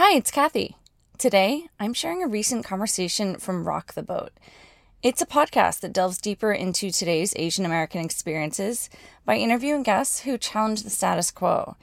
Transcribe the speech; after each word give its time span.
Hi, 0.00 0.14
it's 0.14 0.30
Kathy. 0.30 0.76
Today, 1.18 1.64
I'm 1.80 1.92
sharing 1.92 2.22
a 2.22 2.28
recent 2.28 2.64
conversation 2.64 3.34
from 3.34 3.66
Rock 3.66 3.94
the 3.94 4.02
Boat. 4.04 4.30
It's 5.02 5.20
a 5.20 5.26
podcast 5.26 5.80
that 5.80 5.92
delves 5.92 6.18
deeper 6.20 6.52
into 6.52 6.92
today's 6.92 7.34
Asian 7.34 7.66
American 7.66 8.04
experiences 8.04 8.90
by 9.24 9.38
interviewing 9.38 9.82
guests 9.82 10.20
who 10.20 10.38
challenge 10.38 10.84
the 10.84 10.90
status 10.90 11.32
quo. 11.32 11.74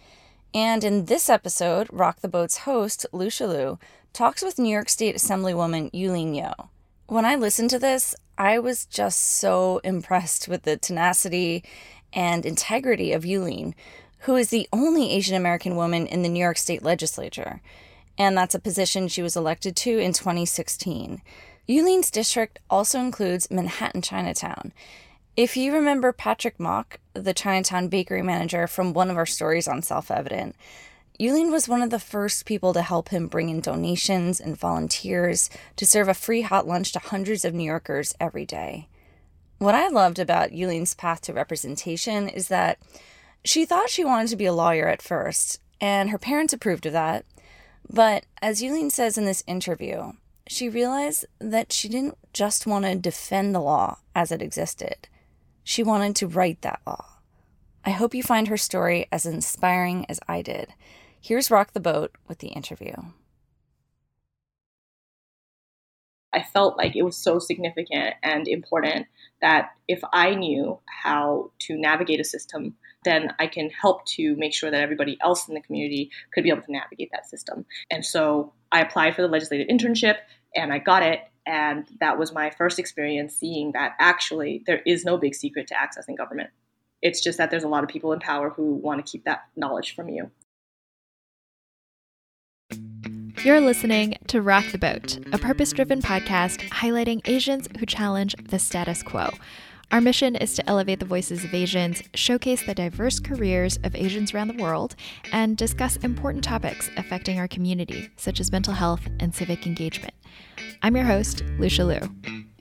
And 0.54 0.86
in 0.86 1.06
this 1.08 1.30
episode, 1.30 1.90
Rock 1.92 2.22
the 2.22 2.30
Boat's 2.30 2.60
host, 2.60 3.06
Lucia 3.12 3.47
Liu, 3.47 3.79
talks 4.13 4.42
with 4.42 4.58
New 4.60 4.72
York 4.72 4.88
State 4.88 5.18
Assemblywoman 5.18 5.90
Yuh-Line 5.92 6.32
Niou. 6.32 6.54
When 7.08 7.26
I 7.26 7.36
listened 7.36 7.70
to 7.72 7.79
this, 7.79 8.16
I 8.38 8.60
was 8.60 8.86
just 8.86 9.20
so 9.20 9.82
impressed 9.84 10.47
with 10.47 10.63
the 10.63 10.78
tenacity 10.78 11.66
and 12.13 12.46
integrity 12.46 13.12
of 13.12 13.26
Yuh-Line, 13.26 13.76
who 14.20 14.38
is 14.38 14.52
the 14.52 14.70
only 14.72 15.12
Asian 15.12 15.36
American 15.36 15.76
woman 15.76 16.08
in 16.08 16.22
the 16.22 16.30
New 16.30 16.40
York 16.40 16.58
State 16.58 16.82
legislature 16.82 17.59
and 18.18 18.38
that's 18.38 18.55
a 18.55 18.59
position 18.59 19.08
she 19.08 19.22
was 19.22 19.35
elected 19.35 19.76
to 19.77 19.98
in 19.99 20.13
2016. 20.13 21.21
Yuh-Line's 21.67 22.12
district 22.12 22.59
also 22.70 22.99
includes 22.99 23.49
Manhattan 23.49 24.02
Chinatown. 24.02 24.72
If 25.35 25.58
you 25.58 25.73
remember 25.73 26.13
Patrick 26.13 26.59
Mock, 26.59 26.99
the 27.13 27.34
Chinatown 27.34 27.88
bakery 27.88 28.22
manager 28.22 28.67
from 28.67 28.94
one 28.94 29.09
of 29.09 29.17
our 29.17 29.25
stories 29.25 29.67
on 29.67 29.81
Self 29.81 30.09
Evident, 30.09 30.55
Yuh-Line 31.17 31.52
was 31.52 31.67
one 31.67 31.81
of 31.81 31.89
the 31.89 31.99
first 31.99 32.45
people 32.45 32.73
to 32.73 32.81
help 32.81 33.09
him 33.09 33.27
bring 33.27 33.49
in 33.49 33.62
donations 33.62 34.39
and 34.39 34.58
volunteers 34.58 35.50
to 35.77 35.86
serve 35.86 36.08
a 36.08 36.13
free 36.13 36.41
hot 36.41 36.67
lunch 36.67 36.91
to 36.91 37.00
hundreds 37.00 37.45
of 37.45 37.53
New 37.53 37.63
Yorkers 37.63 38.13
every 38.20 38.45
day. 38.45 38.88
What 39.58 39.75
I 39.75 39.88
loved 39.88 40.20
about 40.20 40.52
Yuh-Line's 40.52 40.94
path 40.94 41.22
to 41.22 41.34
representation 41.34 42.27
is 42.27 42.50
that 42.50 42.77
she 43.45 43.66
thought 43.66 43.89
she 43.89 44.03
wanted 44.03 44.30
to 44.30 44.36
be 44.36 44.45
a 44.45 44.53
lawyer 44.53 44.88
at 44.88 45.02
first, 45.02 45.61
and 45.80 46.09
her 46.09 46.17
parents 46.17 46.52
approved 46.53 46.86
of 46.86 46.94
that. 46.94 47.25
But 47.89 48.25
as 48.41 48.62
Yuh-Line 48.62 48.89
says 48.89 49.17
in 49.17 49.25
this 49.25 49.44
interview, 49.48 50.13
she 50.48 50.70
realized 50.70 51.25
that 51.39 51.72
she 51.72 51.88
didn't 51.88 52.17
just 52.33 52.67
want 52.67 52.86
to 52.86 52.95
defend 52.95 53.53
the 53.53 53.59
law 53.59 54.00
as 54.14 54.31
it 54.31 54.41
existed. 54.41 55.08
She 55.64 55.83
wanted 55.83 56.16
to 56.17 56.28
write 56.28 56.61
that 56.61 56.81
law. 56.86 57.06
I 57.83 57.91
hope 57.91 58.16
you 58.16 58.23
find 58.23 58.47
her 58.47 58.58
story 58.58 59.08
as 59.11 59.25
inspiring 59.25 60.06
as 60.09 60.19
I 60.28 60.41
did. 60.41 60.73
Here's 61.22 61.52
Rock 61.52 61.73
the 61.73 61.80
Boat 61.80 62.11
with 62.28 62.39
the 62.39 62.50
interview. 62.50 62.94
I 66.33 66.44
felt 66.44 66.78
like 66.78 66.95
it 66.95 67.03
was 67.03 67.16
so 67.16 67.39
significant 67.39 68.16
and 68.22 68.47
important 68.47 69.08
that 69.41 69.72
if 69.88 70.02
I 70.11 70.36
knew 70.36 70.80
how 70.86 71.52
to 71.59 71.78
navigate 71.78 72.19
a 72.19 72.25
system, 72.25 72.75
then 73.06 73.34
I 73.39 73.48
can 73.48 73.70
help 73.70 74.06
to 74.08 74.36
make 74.36 74.53
sure 74.53 74.70
that 74.70 74.81
everybody 74.81 75.17
else 75.22 75.48
in 75.48 75.53
the 75.53 75.61
community 75.61 76.11
could 76.34 76.44
be 76.44 76.50
able 76.50 76.64
to 76.64 76.72
navigate 76.72 77.09
that 77.14 77.30
system. 77.30 77.66
And 77.89 78.06
so 78.06 78.52
I 78.72 78.81
applied 78.81 79.16
for 79.16 79.22
the 79.22 79.30
legislative 79.30 79.67
internship 79.67 80.17
and 80.53 80.73
I 80.73 80.80
got 80.80 81.03
it. 81.03 81.22
And 81.45 81.88
that 82.00 82.17
was 82.17 82.34
my 82.34 82.50
first 82.50 82.80
experience 82.80 83.36
seeing 83.36 83.72
that 83.73 83.94
actually 84.00 84.64
there 84.66 84.81
is 84.86 85.06
no 85.06 85.17
big 85.17 85.36
secret 85.36 85.67
to 85.67 85.75
accessing 85.75 86.17
government. 86.17 86.50
It's 87.02 87.22
just 87.22 87.38
that 87.38 87.52
there's 87.52 87.64
a 87.64 87.67
lot 87.67 87.84
of 87.84 87.89
people 87.89 88.12
in 88.14 88.20
power 88.20 88.50
who 88.50 88.73
want 88.73 89.06
to 89.06 89.09
keep 89.09 89.25
that 89.25 89.45
knowledge 89.56 89.95
from 89.95 90.09
you. 90.09 90.31
You're 93.44 93.62
listening 93.62 94.17
to 94.28 94.42
Rock 94.42 94.66
the 94.72 94.80
Boat, 94.80 95.19
a 95.31 95.38
purpose 95.38 95.72
driven 95.72 96.02
podcast 96.02 96.67
highlighting 96.69 97.22
Asians 97.25 97.67
who 97.78 97.86
challenge 97.86 98.36
the 98.44 98.58
status 98.58 99.03
quo. 99.03 99.30
Our 99.91 100.02
mission 100.02 100.36
is 100.36 100.55
to 100.55 100.69
elevate 100.69 101.00
the 101.00 101.05
voices 101.05 101.44
of 101.44 101.53
Asians, 101.53 102.02
showcase 102.14 102.66
the 102.66 102.73
diverse 102.73 103.19
careers 103.19 103.78
of 103.83 103.95
Asians 103.95 104.33
around 104.33 104.50
the 104.50 104.61
world, 104.61 104.95
and 105.31 105.55
discuss 105.55 105.95
important 105.97 106.44
topics 106.44 106.89
affecting 106.97 107.39
our 107.39 107.47
community, 107.47 108.09
such 108.17 108.39
as 108.39 108.52
mental 108.52 108.73
health 108.73 109.08
and 109.19 109.33
civic 109.33 109.66
engagement. 109.66 110.13
I'm 110.81 110.95
your 110.95 111.06
host, 111.06 111.44
Lucia 111.59 111.86
Liu. 111.86 112.55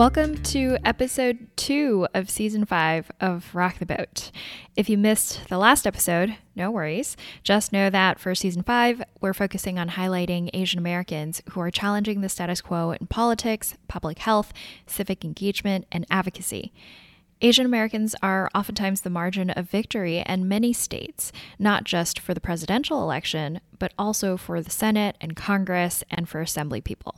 Welcome 0.00 0.42
to 0.44 0.78
episode 0.82 1.48
two 1.56 2.08
of 2.14 2.30
season 2.30 2.64
five 2.64 3.12
of 3.20 3.54
Rock 3.54 3.80
the 3.80 3.84
Boat. 3.84 4.30
If 4.74 4.88
you 4.88 4.96
missed 4.96 5.46
the 5.50 5.58
last 5.58 5.86
episode, 5.86 6.36
no 6.56 6.70
worries. 6.70 7.18
Just 7.42 7.70
know 7.70 7.90
that 7.90 8.18
for 8.18 8.34
season 8.34 8.62
five, 8.62 9.02
we're 9.20 9.34
focusing 9.34 9.78
on 9.78 9.90
highlighting 9.90 10.48
Asian 10.54 10.78
Americans 10.78 11.42
who 11.50 11.60
are 11.60 11.70
challenging 11.70 12.22
the 12.22 12.30
status 12.30 12.62
quo 12.62 12.92
in 12.92 13.08
politics, 13.08 13.74
public 13.88 14.20
health, 14.20 14.54
civic 14.86 15.22
engagement, 15.22 15.86
and 15.92 16.06
advocacy. 16.10 16.72
Asian 17.42 17.66
Americans 17.66 18.16
are 18.22 18.48
oftentimes 18.54 19.02
the 19.02 19.10
margin 19.10 19.50
of 19.50 19.68
victory 19.68 20.24
in 20.26 20.48
many 20.48 20.72
states, 20.72 21.30
not 21.58 21.84
just 21.84 22.18
for 22.18 22.32
the 22.32 22.40
presidential 22.40 23.02
election, 23.02 23.60
but 23.78 23.92
also 23.98 24.38
for 24.38 24.62
the 24.62 24.70
Senate 24.70 25.18
and 25.20 25.36
Congress 25.36 26.02
and 26.10 26.26
for 26.26 26.40
assembly 26.40 26.80
people. 26.80 27.16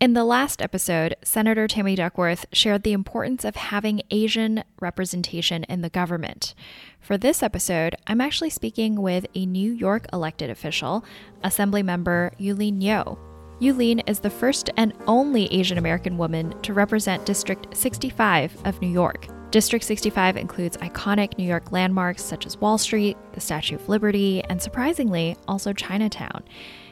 In 0.00 0.12
the 0.12 0.24
last 0.24 0.62
episode, 0.62 1.16
Senator 1.24 1.66
Tammy 1.66 1.96
Duckworth 1.96 2.46
shared 2.52 2.84
the 2.84 2.92
importance 2.92 3.44
of 3.44 3.56
having 3.56 4.02
Asian 4.12 4.62
representation 4.78 5.64
in 5.64 5.80
the 5.80 5.90
government. 5.90 6.54
For 7.00 7.18
this 7.18 7.42
episode, 7.42 7.96
I'm 8.06 8.20
actually 8.20 8.50
speaking 8.50 9.02
with 9.02 9.26
a 9.34 9.44
New 9.44 9.72
York 9.72 10.06
elected 10.12 10.50
official, 10.50 11.04
Assembly 11.42 11.82
member 11.82 12.30
Yuh-Line 12.38 12.78
Niou. 12.78 13.18
Yuh-Line 13.58 13.98
is 14.06 14.20
the 14.20 14.30
first 14.30 14.70
and 14.76 14.92
only 15.08 15.52
Asian 15.52 15.78
American 15.78 16.16
woman 16.16 16.54
to 16.62 16.74
represent 16.74 17.26
District 17.26 17.76
65 17.76 18.56
of 18.66 18.80
New 18.80 18.86
York. 18.86 19.26
District 19.50 19.84
65 19.84 20.36
includes 20.36 20.76
iconic 20.76 21.36
New 21.38 21.44
York 21.44 21.72
landmarks 21.72 22.22
such 22.22 22.46
as 22.46 22.60
Wall 22.60 22.78
Street, 22.78 23.16
the 23.32 23.40
Statue 23.40 23.74
of 23.74 23.88
Liberty, 23.88 24.44
and 24.44 24.62
surprisingly, 24.62 25.36
also 25.48 25.72
Chinatown. 25.72 26.44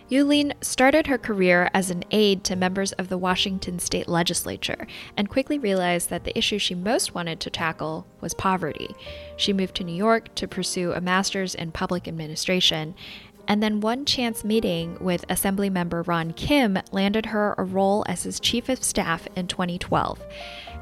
Yuh-Line 0.09 0.55
started 0.61 1.09
her 1.09 1.19
career 1.19 1.69
as 1.75 1.91
an 1.91 2.05
aide 2.13 2.45
to 2.45 2.55
members 2.55 2.93
of 2.93 3.09
the 3.09 3.19
Washington 3.19 3.81
state 3.81 4.07
legislature 4.07 4.87
and 5.17 5.29
quickly 5.29 5.59
realized 5.59 6.11
that 6.11 6.23
the 6.23 6.39
issue 6.39 6.61
she 6.61 6.77
most 6.77 7.13
wanted 7.13 7.41
to 7.41 7.51
tackle 7.51 8.07
was 8.21 8.33
poverty. 8.33 8.95
She 9.37 9.53
moved 9.53 9.75
to 9.77 9.85
New 9.85 9.97
York 9.97 10.33
to 10.37 10.47
pursue 10.47 10.93
a 10.93 11.01
master's 11.01 11.57
in 11.57 11.73
public 11.73 12.07
administration, 12.07 12.95
and 13.49 13.61
then 13.61 13.81
one 13.81 14.05
chance 14.05 14.45
meeting 14.45 14.97
with 15.01 15.27
Assemblymember 15.27 16.07
Ron 16.07 16.33
Kim 16.35 16.79
landed 16.93 17.27
her 17.27 17.57
a 17.59 17.65
role 17.65 18.05
as 18.07 18.23
his 18.23 18.39
chief 18.39 18.69
of 18.69 18.85
staff 18.85 19.27
in 19.35 19.49
2012. 19.49 20.23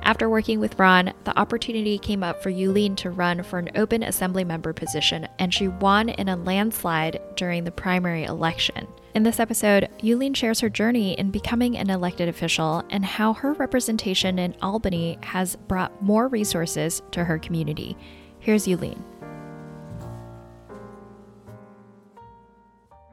After 0.03 0.29
working 0.29 0.61
with 0.61 0.79
Ron, 0.79 1.15
the 1.25 1.39
opportunity 1.39 1.97
came 1.97 2.23
up 2.23 2.43
for 2.43 2.51
Yuh-Line 2.51 2.97
to 2.97 3.09
run 3.09 3.43
for 3.43 3.59
an 3.59 3.71
open 3.75 4.03
assembly 4.03 4.45
member 4.45 4.75
position, 4.75 5.27
and 5.39 5.53
she 5.53 5.69
won 5.69 6.11
in 6.11 6.29
a 6.29 6.37
landslide 6.37 7.21
during 7.37 7.65
the 7.65 7.71
primary 7.71 8.25
election. 8.25 8.87
In 9.15 9.23
this 9.23 9.39
episode, 9.39 9.89
Yuh-Line 10.01 10.35
shares 10.35 10.59
her 10.59 10.69
journey 10.69 11.13
in 11.13 11.31
becoming 11.31 11.79
an 11.79 11.89
elected 11.89 12.29
official 12.29 12.83
and 12.91 13.05
how 13.05 13.33
her 13.33 13.53
representation 13.53 14.41
in 14.41 14.57
Albany 14.61 15.19
has 15.23 15.55
brought 15.55 16.03
more 16.03 16.27
resources 16.27 17.01
to 17.13 17.23
her 17.23 17.39
community. 17.39 17.97
Here's 18.41 18.67
Yuh-Line. 18.67 19.01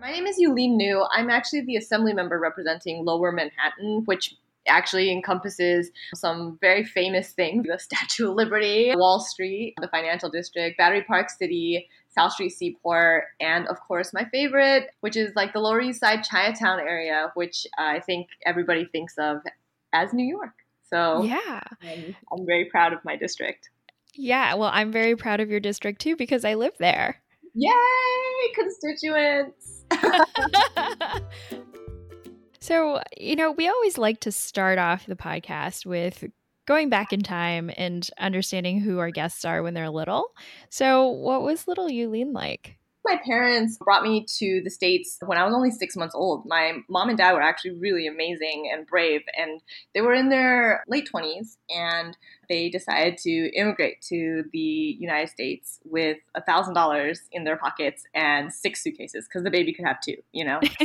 My 0.02 0.12
name 0.12 0.26
is 0.26 0.40
Yuh-Line 0.40 0.80
I'm 1.12 1.30
actually 1.30 1.62
the 1.68 1.76
assembly 1.76 2.14
member 2.14 2.40
representing 2.40 3.06
Lower 3.06 3.32
Manhattan, 3.32 4.02
which 4.06 4.34
actually 4.68 5.12
encompasses 5.12 5.92
some 6.16 6.58
very 6.62 6.84
famous 6.84 7.34
things 7.34 7.68
the 7.68 7.78
Statue 7.78 8.30
of 8.30 8.36
Liberty, 8.36 8.92
Wall 8.96 9.20
Street, 9.20 9.76
the 9.80 9.88
financial 9.88 10.32
district, 10.32 10.80
Battery 10.80 11.04
Park 11.04 11.30
City, 11.30 11.88
South 12.12 12.34
Street 12.34 12.50
Seaport, 12.50 13.26
and 13.40 13.68
of 13.68 13.80
course 13.80 14.14
my 14.14 14.26
favorite, 14.26 14.90
which 15.00 15.16
is 15.16 15.34
like 15.36 15.54
the 15.54 15.60
Lower 15.60 15.82
East 15.82 16.00
Side 16.00 16.24
Chinatown 16.24 16.80
area, 16.80 17.32
which 17.36 17.66
I 17.78 18.00
think 18.00 18.28
everybody 18.46 18.86
thinks 18.86 19.18
of 19.18 19.42
as 19.94 20.14
New 20.14 20.26
York. 20.26 20.54
So 20.90 21.24
yeah, 21.24 21.62
I'm, 21.82 22.16
I'm 22.32 22.46
very 22.46 22.66
proud 22.66 22.94
of 22.94 23.00
my 23.06 23.16
district. 23.16 23.70
Yeah, 24.14 24.56
well, 24.56 24.70
I'm 24.74 24.92
very 24.92 25.16
proud 25.16 25.40
of 25.40 25.50
your 25.50 25.62
district 25.62 26.02
too 26.02 26.16
because 26.16 26.44
I 26.44 26.56
live 26.56 26.74
there. 26.80 27.22
Yay, 27.54 27.72
constituents! 28.56 29.86
so, 32.60 33.02
you 33.18 33.36
know, 33.36 33.52
we 33.52 33.68
always 33.68 33.98
like 33.98 34.20
to 34.22 34.32
start 34.32 34.80
off 34.80 35.06
the 35.06 35.16
podcast 35.16 35.86
with 35.86 36.26
going 36.66 36.90
back 36.90 37.12
in 37.14 37.22
time 37.22 37.72
and 37.76 38.10
understanding 38.20 38.80
who 38.80 39.00
our 39.00 39.12
guests 39.12 39.46
are 39.46 39.64
when 39.64 39.74
they're 39.74 39.90
little. 39.90 40.28
So, 40.70 41.08
what 41.08 41.42
was 41.42 41.68
little 41.68 41.90
Yuh-Line 41.90 42.34
like? 42.34 42.78
My 43.04 43.20
parents 43.26 43.80
brought 43.84 44.04
me 44.04 44.28
to 44.38 44.62
the 44.64 44.70
States 44.70 45.18
when 45.26 45.38
I 45.38 45.44
was 45.44 45.56
only 45.56 45.72
six 45.72 45.96
months 45.96 46.14
old. 46.14 46.46
My 46.46 46.78
mom 46.88 47.10
and 47.10 47.18
dad 47.18 47.34
were 47.34 47.42
actually 47.42 47.72
really 47.72 48.06
amazing 48.06 48.70
and 48.72 48.86
brave, 48.86 49.22
and 49.36 49.60
they 49.96 50.02
were 50.02 50.14
in 50.14 50.30
their 50.30 50.84
late 50.88 51.10
20s, 51.12 51.58
and 51.70 52.16
they 52.48 52.70
decided 52.70 53.18
to 53.20 53.52
immigrate 53.56 54.02
to 54.10 54.44
the 54.54 54.60
United 55.00 55.30
States 55.30 55.80
with 55.84 56.18
$1,000 56.38 57.18
in 57.32 57.44
their 57.44 57.58
pockets 57.58 58.04
and 58.14 58.54
six 58.54 58.84
suitcases 58.84 59.28
because 59.28 59.44
the 59.44 59.52
baby 59.52 59.74
could 59.74 59.86
have 59.86 60.00
two, 60.00 60.18
you 60.32 60.46
know, 60.46 60.60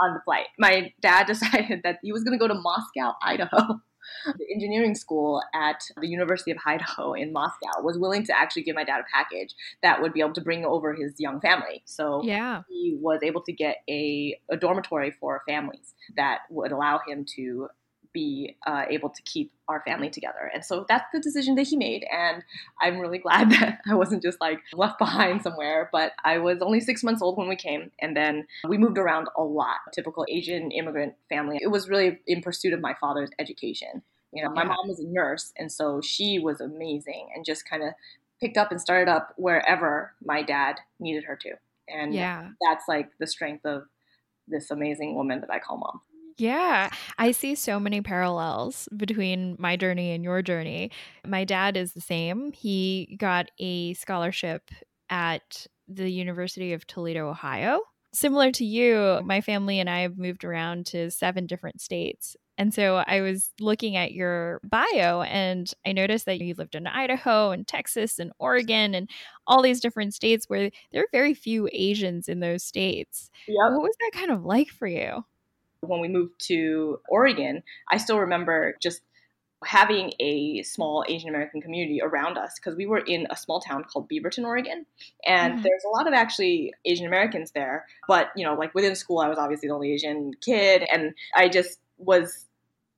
on 0.00 0.14
the 0.14 0.20
flight. 0.24 0.46
My 0.58 0.92
dad 1.00 1.26
decided 1.28 1.82
that 1.84 2.00
he 2.02 2.10
was 2.10 2.24
going 2.24 2.36
to 2.36 2.42
go 2.42 2.52
to 2.52 2.60
Moscow, 2.60 3.14
Idaho 3.22 3.80
The 4.24 4.46
engineering 4.52 4.94
school 4.94 5.42
at 5.54 5.82
the 6.00 6.08
University 6.08 6.50
of 6.50 6.58
Idaho 6.66 7.14
in 7.14 7.32
Moscow 7.32 7.82
was 7.82 7.98
willing 7.98 8.24
to 8.26 8.36
actually 8.36 8.62
give 8.62 8.76
my 8.76 8.84
dad 8.84 9.00
a 9.00 9.04
package 9.12 9.54
that 9.82 10.00
would 10.02 10.12
be 10.12 10.20
able 10.20 10.34
to 10.34 10.40
bring 10.40 10.64
over 10.64 10.94
his 10.94 11.14
young 11.18 11.40
family. 11.40 11.82
So 11.84 12.22
yeah. 12.22 12.62
he 12.68 12.96
was 13.00 13.20
able 13.22 13.42
to 13.42 13.52
get 13.52 13.78
a, 13.88 14.38
a 14.50 14.56
dormitory 14.56 15.10
for 15.10 15.42
families 15.46 15.94
that 16.16 16.40
would 16.50 16.72
allow 16.72 17.00
him 17.06 17.24
to 17.36 17.68
be 18.12 18.56
uh, 18.66 18.84
able 18.88 19.10
to 19.10 19.22
keep 19.22 19.52
our 19.68 19.82
family 19.86 20.10
together. 20.10 20.50
And 20.52 20.64
so 20.64 20.84
that's 20.88 21.06
the 21.12 21.20
decision 21.20 21.54
that 21.56 21.66
he 21.68 21.76
made. 21.76 22.04
And 22.10 22.42
I'm 22.80 22.98
really 22.98 23.18
glad 23.26 23.50
that 23.50 23.80
I 23.88 23.94
wasn't 23.94 24.22
just 24.22 24.40
like 24.40 24.60
left 24.72 24.98
behind 24.98 25.42
somewhere, 25.42 25.88
but 25.92 26.12
I 26.24 26.38
was 26.38 26.58
only 26.60 26.80
six 26.80 27.02
months 27.02 27.22
old 27.22 27.36
when 27.36 27.48
we 27.48 27.56
came. 27.56 27.90
And 28.00 28.16
then 28.16 28.46
we 28.68 28.78
moved 28.78 28.98
around 28.98 29.28
a 29.36 29.42
lot, 29.42 29.78
typical 29.92 30.26
Asian 30.28 30.70
immigrant 30.70 31.14
family. 31.28 31.58
It 31.60 31.68
was 31.68 31.88
really 31.88 32.18
in 32.26 32.42
pursuit 32.42 32.72
of 32.72 32.80
my 32.80 32.94
father's 33.00 33.30
education. 33.38 34.02
You 34.32 34.44
know, 34.44 34.50
my 34.54 34.62
Yeah. 34.62 34.68
mom 34.68 34.88
was 34.88 35.00
a 35.00 35.06
nurse, 35.06 35.52
and 35.56 35.72
so 35.72 36.00
she 36.00 36.38
was 36.38 36.60
amazing 36.60 37.30
and 37.34 37.44
just 37.44 37.68
kind 37.68 37.82
of 37.82 37.94
picked 38.40 38.56
up 38.56 38.70
and 38.70 38.80
started 38.80 39.10
up 39.10 39.34
wherever 39.36 40.14
my 40.24 40.42
dad 40.42 40.76
needed 41.00 41.24
her 41.24 41.36
to. 41.36 41.50
And 41.88 42.14
Yeah. 42.14 42.48
that's 42.60 42.84
like 42.88 43.10
the 43.18 43.26
strength 43.26 43.66
of 43.66 43.88
this 44.46 44.70
amazing 44.70 45.14
woman 45.14 45.40
that 45.40 45.50
I 45.50 45.58
call 45.58 45.78
mom. 45.78 46.00
Yeah, 46.40 46.88
I 47.18 47.32
see 47.32 47.54
so 47.54 47.78
many 47.78 48.00
parallels 48.00 48.88
between 48.96 49.56
my 49.58 49.76
journey 49.76 50.12
and 50.12 50.24
your 50.24 50.40
journey. 50.40 50.90
My 51.26 51.44
dad 51.44 51.76
is 51.76 51.92
the 51.92 52.00
same. 52.00 52.52
He 52.52 53.14
got 53.20 53.50
a 53.58 53.92
scholarship 53.92 54.70
at 55.10 55.66
the 55.86 56.10
University 56.10 56.72
of 56.72 56.86
Toledo, 56.86 57.28
Ohio. 57.28 57.82
Similar 58.14 58.52
to 58.52 58.64
you, 58.64 59.20
my 59.22 59.42
family 59.42 59.80
and 59.80 59.90
I 59.90 60.00
have 60.00 60.16
moved 60.16 60.42
around 60.42 60.86
to 60.86 61.10
seven 61.10 61.46
different 61.46 61.82
states. 61.82 62.36
And 62.56 62.72
so 62.72 63.04
I 63.06 63.20
was 63.20 63.50
looking 63.60 63.96
at 63.96 64.12
your 64.12 64.62
bio 64.64 65.20
and 65.20 65.70
I 65.86 65.92
noticed 65.92 66.24
that 66.24 66.40
you 66.40 66.54
lived 66.54 66.74
in 66.74 66.86
Idaho 66.86 67.50
and 67.50 67.68
Texas 67.68 68.18
and 68.18 68.32
Oregon 68.38 68.94
and 68.94 69.10
all 69.46 69.60
these 69.60 69.80
different 69.80 70.14
states 70.14 70.46
where 70.48 70.70
there 70.90 71.02
are 71.02 71.08
very 71.12 71.34
few 71.34 71.68
Asians 71.70 72.30
in 72.30 72.40
those 72.40 72.64
states. 72.64 73.30
Yep. 73.46 73.72
What 73.72 73.82
was 73.82 73.96
that 74.00 74.18
kind 74.18 74.30
of 74.30 74.42
like 74.46 74.68
for 74.68 74.86
you? 74.86 75.22
When 75.80 76.00
we 76.00 76.08
moved 76.08 76.38
to 76.46 77.00
Oregon, 77.08 77.62
I 77.90 77.96
still 77.96 78.18
remember 78.18 78.76
just 78.80 79.02
having 79.66 80.12
a 80.20 80.62
small 80.62 81.04
Asian 81.06 81.28
American 81.28 81.60
community 81.60 82.00
around 82.02 82.38
us 82.38 82.54
because 82.56 82.76
we 82.76 82.86
were 82.86 83.00
in 83.00 83.26
a 83.28 83.36
small 83.36 83.60
town 83.60 83.84
called 83.84 84.08
Beaverton, 84.08 84.44
Oregon. 84.44 84.86
And 85.26 85.58
Mhm. 85.58 85.62
there's 85.62 85.84
a 85.84 85.88
lot 85.88 86.06
of 86.06 86.14
actually 86.14 86.72
Asian 86.86 87.06
Americans 87.06 87.50
there. 87.50 87.86
But, 88.08 88.30
you 88.34 88.44
know, 88.44 88.54
like 88.54 88.74
within 88.74 88.94
school, 88.94 89.18
I 89.18 89.28
was 89.28 89.38
obviously 89.38 89.68
the 89.68 89.74
only 89.74 89.92
Asian 89.92 90.32
kid. 90.40 90.86
And 90.90 91.14
I 91.34 91.48
just 91.48 91.78
was, 91.98 92.46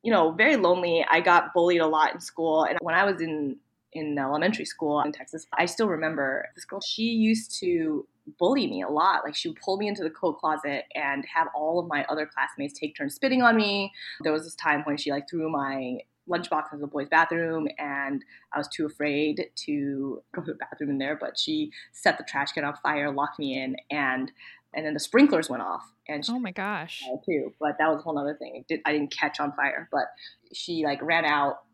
you 0.02 0.12
know, 0.12 0.30
very 0.30 0.54
lonely. 0.54 1.04
I 1.10 1.20
got 1.20 1.52
bullied 1.52 1.80
a 1.80 1.86
lot 1.86 2.14
in 2.14 2.20
school. 2.20 2.62
And 2.64 2.78
when 2.80 2.94
I 2.94 3.04
was 3.04 3.20
in 3.20 3.56
in 3.92 4.18
elementary 4.18 4.64
school 4.64 5.00
in 5.02 5.12
Texas, 5.12 5.46
I 5.52 5.66
still 5.66 5.88
remember 5.88 6.48
this 6.54 6.64
girl. 6.64 6.80
She 6.80 7.04
used 7.04 7.58
to 7.60 8.06
bully 8.38 8.66
me 8.66 8.82
a 8.82 8.88
lot. 8.88 9.24
Like 9.24 9.34
she 9.34 9.48
would 9.48 9.58
pull 9.60 9.76
me 9.76 9.88
into 9.88 10.02
the 10.02 10.10
coat 10.10 10.38
closet 10.38 10.84
and 10.94 11.24
have 11.34 11.48
all 11.54 11.78
of 11.78 11.88
my 11.88 12.04
other 12.04 12.26
classmates 12.26 12.78
take 12.78 12.96
turns 12.96 13.14
spitting 13.14 13.42
on 13.42 13.56
me. 13.56 13.92
There 14.22 14.32
was 14.32 14.44
this 14.44 14.54
time 14.54 14.82
when 14.84 14.96
she 14.96 15.10
like 15.10 15.28
threw 15.28 15.50
my 15.50 15.98
lunchbox 16.28 16.72
into 16.72 16.82
the 16.82 16.86
boys' 16.86 17.08
bathroom 17.08 17.66
and 17.78 18.24
I 18.52 18.58
was 18.58 18.68
too 18.68 18.86
afraid 18.86 19.50
to 19.66 20.22
go 20.32 20.42
to 20.42 20.52
the 20.52 20.58
bathroom 20.58 20.90
in 20.90 20.98
there, 20.98 21.16
but 21.20 21.38
she 21.38 21.72
set 21.92 22.16
the 22.18 22.24
trash 22.24 22.52
can 22.52 22.64
on 22.64 22.74
fire, 22.82 23.10
locked 23.10 23.38
me 23.38 23.60
in, 23.60 23.76
and 23.90 24.30
and 24.74 24.86
then 24.86 24.94
the 24.94 25.00
sprinklers 25.00 25.50
went 25.50 25.62
off 25.62 25.82
and 26.08 26.24
she 26.24 26.32
Oh 26.32 26.38
my 26.38 26.52
gosh. 26.52 27.02
too. 27.26 27.52
But 27.60 27.76
that 27.78 27.88
was 27.90 28.00
a 28.00 28.02
whole 28.02 28.18
other 28.18 28.34
thing. 28.34 28.56
It 28.56 28.68
did, 28.68 28.80
I 28.86 28.92
didn't 28.92 29.10
catch 29.10 29.38
on 29.38 29.52
fire, 29.52 29.88
but 29.92 30.06
she 30.54 30.84
like 30.84 31.02
ran 31.02 31.24
out, 31.24 31.64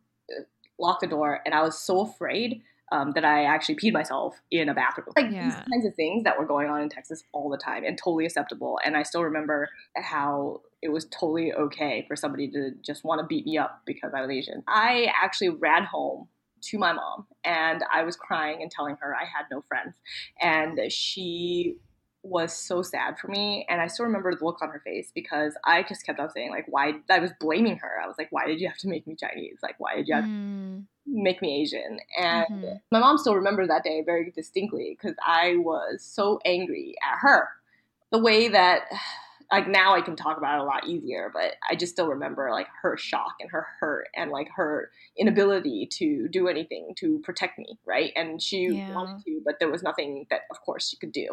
locked 0.79 1.01
the 1.01 1.07
door, 1.07 1.41
and 1.45 1.55
I 1.55 1.63
was 1.63 1.79
so 1.79 2.01
afraid 2.01 2.63
um, 2.91 3.13
that 3.13 3.25
I 3.25 3.45
actually 3.45 3.77
peed 3.77 3.93
myself 3.93 4.41
in 4.51 4.69
a 4.69 4.75
bathroom. 4.75 5.09
Like 5.17 5.31
these 5.31 5.55
kinds 5.55 5.87
of 5.87 5.95
things 5.95 6.25
that 6.25 6.39
were 6.39 6.47
going 6.47 6.69
on 6.69 6.81
in 6.81 6.89
Texas 6.89 7.23
all 7.33 7.51
the 7.51 7.59
time 7.59 7.85
and 7.85 7.99
totally 7.99 8.25
acceptable. 8.25 8.79
And 8.85 8.97
I 8.97 9.03
still 9.03 9.23
remember 9.25 9.69
how 9.97 10.63
it 10.81 10.89
was 10.91 11.07
totally 11.07 11.53
okay 11.53 12.05
for 12.09 12.17
somebody 12.17 12.49
to 12.51 12.71
just 12.83 13.05
want 13.05 13.21
to 13.21 13.27
beat 13.27 13.45
me 13.45 13.59
up 13.59 13.83
because 13.85 14.13
I 14.15 14.21
was 14.21 14.31
Asian. 14.31 14.63
I 14.67 15.13
actually 15.23 15.51
ran 15.51 15.85
home 15.85 16.29
to 16.61 16.79
my 16.79 16.93
mom 16.93 17.27
and 17.45 17.85
I 17.93 18.03
was 18.03 18.17
crying 18.17 18.63
and 18.63 18.71
telling 18.71 18.97
her 19.01 19.15
I 19.15 19.25
had 19.25 19.47
no 19.51 19.63
friends. 19.69 19.95
And 20.41 20.91
she 20.91 21.77
was 22.23 22.53
so 22.53 22.83
sad 22.83 23.19
for 23.19 23.29
me 23.29 23.65
and 23.69 23.81
i 23.81 23.87
still 23.87 24.07
remember 24.07 24.35
the 24.35 24.45
look 24.45 24.61
on 24.63 24.71
her 24.71 24.81
face 24.85 25.11
because 25.15 25.55
i 25.65 25.83
just 25.83 26.05
kept 26.05 26.19
on 26.21 26.31
saying 26.31 26.51
like 26.51 26.67
why 26.69 26.93
i 27.11 27.19
was 27.19 27.33
blaming 27.41 27.77
her. 27.79 28.01
I 28.03 28.07
was 28.07 28.17
like 28.19 28.29
why 28.33 28.47
did 28.47 28.61
you 28.61 28.69
have 28.69 28.79
to 28.79 28.89
make 28.89 29.07
me 29.07 29.17
chinese? 29.17 29.59
Like 29.63 29.77
why 29.79 29.97
did 29.97 30.09
you 30.09 30.15
have 30.15 30.25
to 30.25 30.31
Mm, 30.31 30.87
make 31.07 31.43
me 31.43 31.63
asian? 31.63 31.99
And 32.19 32.47
Mhm. 32.51 32.81
my 32.93 33.01
mom 33.01 33.19
still 33.19 33.35
remembers 33.37 33.69
that 33.69 33.85
day 33.85 34.03
very 34.05 34.31
distinctly 34.31 34.97
because 35.01 35.17
i 35.27 35.57
was 35.59 36.03
so 36.05 36.41
angry 36.45 36.95
at 37.03 37.19
her. 37.21 37.49
The 38.13 38.19
way 38.19 38.49
that 38.49 38.85
like 39.53 39.69
now 39.69 39.95
i 39.95 40.01
can 40.03 40.17
talk 40.17 40.37
about 40.39 40.59
it 40.59 40.63
a 40.63 40.65
lot 40.65 40.87
easier 40.87 41.31
but 41.33 41.55
i 41.71 41.75
just 41.75 41.93
still 41.93 42.09
remember 42.09 42.51
like 42.51 42.67
her 42.83 42.97
shock 42.97 43.35
and 43.41 43.51
her 43.51 43.67
hurt 43.81 44.09
and 44.15 44.31
like 44.31 44.49
her 44.55 44.91
inability 45.17 45.87
to 45.93 46.29
do 46.29 46.49
anything 46.49 46.93
to 46.99 47.19
protect 47.21 47.59
me 47.59 47.79
right? 47.87 48.13
And 48.17 48.43
she 48.43 48.73
Yeah. 48.73 48.95
wanted 48.95 49.25
to 49.27 49.38
but 49.45 49.57
there 49.61 49.71
was 49.71 49.83
nothing 49.83 50.27
that 50.31 50.43
of 50.51 50.61
course 50.61 50.89
she 50.89 50.97
could 50.97 51.13
do 51.13 51.27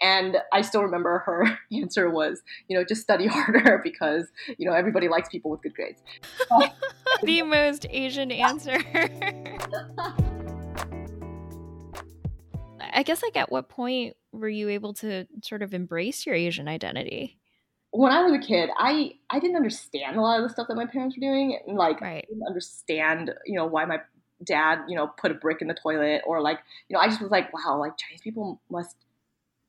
and 0.00 0.36
i 0.52 0.60
still 0.60 0.82
remember 0.82 1.18
her 1.20 1.58
answer 1.72 2.10
was 2.10 2.42
you 2.68 2.76
know 2.76 2.84
just 2.84 3.02
study 3.02 3.26
harder 3.28 3.80
because 3.82 4.28
you 4.58 4.68
know 4.68 4.74
everybody 4.74 5.08
likes 5.08 5.28
people 5.28 5.50
with 5.50 5.62
good 5.62 5.74
grades 5.74 6.02
the 7.22 7.42
most 7.42 7.86
Asian 7.90 8.30
answer. 8.30 8.78
I 12.94 13.02
guess, 13.04 13.22
like, 13.22 13.36
at 13.36 13.50
what 13.50 13.68
point 13.68 14.16
were 14.32 14.48
you 14.48 14.68
able 14.68 14.92
to 14.94 15.26
sort 15.42 15.62
of 15.62 15.72
embrace 15.72 16.26
your 16.26 16.34
Asian 16.34 16.68
identity? 16.68 17.38
when 17.92 18.10
I 18.10 18.22
was 18.22 18.32
a 18.32 18.38
kid, 18.38 18.70
I 18.78 19.12
I 19.30 19.38
didn't 19.38 19.56
understand 19.56 20.16
a 20.16 20.20
lot 20.20 20.38
of 20.38 20.44
the 20.44 20.48
stuff 20.48 20.66
that 20.68 20.76
my 20.76 20.86
parents 20.86 21.14
were 21.16 21.20
doing, 21.20 21.58
and 21.66 21.76
like 21.76 22.00
Right. 22.00 22.24
I 22.24 22.26
didn't 22.26 22.46
understand, 22.48 23.30
you 23.44 23.54
know, 23.54 23.66
why 23.66 23.84
my 23.84 23.98
dad, 24.44 24.80
you 24.88 24.96
know, 24.96 25.06
put 25.06 25.30
a 25.30 25.34
brick 25.34 25.62
in 25.62 25.68
the 25.68 25.74
toilet, 25.74 26.22
or 26.26 26.40
like, 26.40 26.58
you 26.88 26.94
know, 26.94 27.00
I 27.00 27.06
just 27.08 27.20
was 27.20 27.30
like, 27.30 27.52
wow, 27.52 27.78
like 27.78 27.96
Chinese 27.96 28.20
people 28.22 28.60
must 28.70 28.96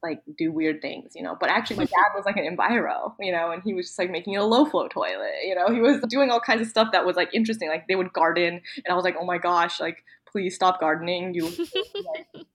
like 0.02 0.22
do 0.38 0.52
weird 0.52 0.82
things, 0.82 1.14
you 1.16 1.24
know. 1.24 1.38
But 1.40 1.50
actually, 1.50 1.78
my 1.78 1.86
dad 1.86 2.12
was 2.16 2.26
like 2.26 2.36
an 2.38 2.58
enviro, 2.58 3.14
you 3.20 3.32
know, 3.32 3.52
and 3.52 3.64
he 3.64 3.74
was 3.74 3.88
just 3.88 4.00
like 4.00 4.12
making 4.12 4.36
a 4.36 4.44
low 4.44 4.66
flow 4.66 4.88
toilet, 4.88 5.32
you 5.46 5.56
know. 5.56 5.68
He 5.74 5.80
was 5.80 6.02
doing 6.10 6.30
all 6.30 6.42
kinds 6.42 6.62
of 6.62 6.68
stuff 6.68 6.90
that 6.92 7.06
was 7.06 7.16
like 7.16 7.30
interesting. 7.34 7.70
Like 7.70 7.88
they 7.88 7.96
would 7.96 8.12
garden, 8.14 8.62
and 8.78 8.92
I 8.92 8.96
was 8.96 9.06
like, 9.06 9.16
oh 9.20 9.26
my 9.26 9.38
gosh, 9.38 9.80
like 9.80 10.04
please 10.30 10.56
stop 10.56 10.80
gardening. 10.80 11.34
You 11.34 11.46
like 11.46 12.28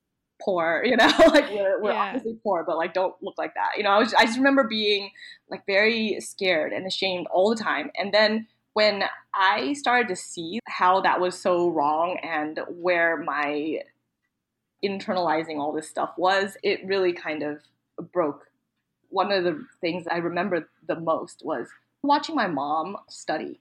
poor, 0.42 0.82
you 0.84 0.96
know, 0.96 1.06
like 1.32 1.50
we're, 1.50 1.80
we're 1.82 1.92
Yeah. 1.92 2.06
obviously 2.14 2.38
poor, 2.42 2.64
but 2.64 2.76
like 2.76 2.92
don't 2.92 3.14
look 3.22 3.38
like 3.38 3.54
that. 3.54 3.72
You 3.76 3.82
know, 3.82 3.90
I 3.90 3.98
was 3.98 4.12
I 4.14 4.25
just 4.26 4.37
remember 4.38 4.64
being 4.64 5.10
like 5.50 5.64
very 5.66 6.18
scared 6.20 6.72
and 6.72 6.87
ashamed 6.87 7.26
all 7.30 7.48
the 7.50 7.56
time. 7.62 7.90
And 7.96 8.12
then 8.12 8.46
when 8.78 9.02
I 9.35 9.73
started 9.73 10.06
to 10.06 10.14
see 10.14 10.61
how 10.68 11.00
that 11.00 11.20
was 11.20 11.37
so 11.37 11.68
wrong 11.68 12.16
and 12.23 12.61
where 12.68 13.16
my 13.16 13.80
internalizing 14.85 15.58
all 15.58 15.73
this 15.73 15.90
stuff 15.90 16.12
was, 16.16 16.56
it 16.62 16.87
really 16.87 17.12
kind 17.12 17.42
of 17.42 17.58
broke. 18.12 18.47
One 19.08 19.32
of 19.32 19.42
the 19.42 19.66
things 19.80 20.06
I 20.08 20.18
remember 20.18 20.68
the 20.87 20.94
most 20.94 21.42
was 21.44 21.66
watching 22.04 22.37
my 22.37 22.47
mom 22.47 22.97
study. 23.08 23.58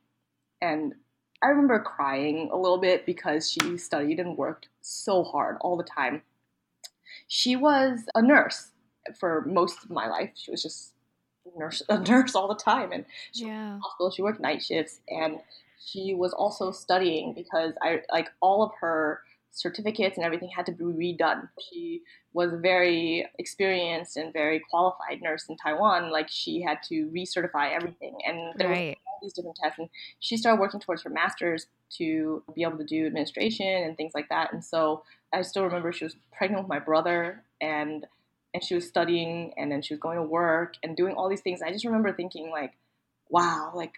And 0.62 0.94
I 1.42 1.48
remember 1.48 1.80
crying 1.80 2.52
a 2.54 2.56
little 2.56 2.78
bit 2.78 3.08
because 3.08 3.50
she 3.50 3.76
studied 3.80 4.20
and 4.20 4.38
worked 4.38 4.68
so 4.82 5.24
hard 5.24 5.58
all 5.62 5.78
the 5.78 5.84
time. 5.84 6.22
She 7.28 7.56
was 7.56 8.02
a 8.14 8.22
nurse 8.22 8.70
for 9.20 9.44
most 9.48 9.84
of 9.84 9.90
my 9.90 10.08
life. 10.08 10.30
She 10.36 10.52
was 10.52 10.62
just 10.62 10.94
nurse, 11.58 11.82
a 11.90 11.98
nurse 12.00 12.36
all 12.36 12.48
the 12.48 12.56
time, 12.56 12.92
and 12.92 13.06
she 13.34 13.46
Yeah. 13.46 13.80
hospital. 13.82 14.12
She 14.12 14.22
worked 14.22 14.40
night 14.40 14.64
shifts, 14.64 15.00
and 15.10 15.40
she 15.80 16.14
was 16.14 16.34
also 16.34 16.72
studying 16.72 17.34
because 17.34 17.74
I 17.82 18.02
like 18.12 18.30
all 18.42 18.64
of 18.64 18.72
her 18.82 19.22
certificates 19.52 20.18
and 20.18 20.26
everything 20.26 20.50
had 20.50 20.68
to 20.68 20.72
be 20.72 20.84
redone. 20.84 21.50
She 21.60 22.04
was 22.34 22.54
a 22.54 22.58
very 22.58 23.28
experienced 23.40 24.16
and 24.16 24.32
very 24.32 24.60
qualified 24.70 25.22
nurse 25.22 25.48
in 25.50 25.58
Taiwan. 25.58 26.12
Like 26.12 26.30
she 26.30 26.62
had 26.62 26.84
to 26.84 27.08
recertify 27.10 27.74
everything, 27.74 28.18
and 28.26 28.54
there 28.60 28.70
was 28.70 28.80
all 29.08 29.20
these 29.22 29.34
different 29.34 29.58
tests. 29.58 29.80
And 29.80 29.90
she 30.20 30.38
started 30.38 30.60
working 30.62 30.80
towards 30.80 31.02
her 31.04 31.10
master's 31.10 31.68
to 31.98 32.44
be 32.54 32.64
able 32.64 32.78
to 32.78 32.84
do 32.84 33.08
administration 33.08 33.66
and 33.68 33.98
things 33.98 34.14
like 34.14 34.30
that. 34.30 34.54
And 34.54 34.64
so 34.64 35.04
I 35.34 35.42
still 35.42 35.64
remember 35.64 35.92
she 35.92 36.04
was 36.04 36.16
pregnant 36.38 36.64
with 36.64 36.70
my 36.70 36.80
brother, 36.80 37.44
and 37.60 38.06
and 38.54 38.64
she 38.64 38.76
was 38.76 38.88
studying, 38.88 39.54
and 39.58 39.72
then 39.72 39.82
she 39.82 39.94
was 39.94 40.00
going 40.00 40.18
to 40.18 40.24
work 40.24 40.76
and 40.84 40.96
doing 40.96 41.16
all 41.16 41.30
these 41.30 41.42
things. 41.42 41.62
I 41.62 41.72
just 41.72 41.86
remember 41.86 42.14
thinking 42.14 42.50
like, 42.50 42.74
wow, 43.30 43.72
like 43.76 43.94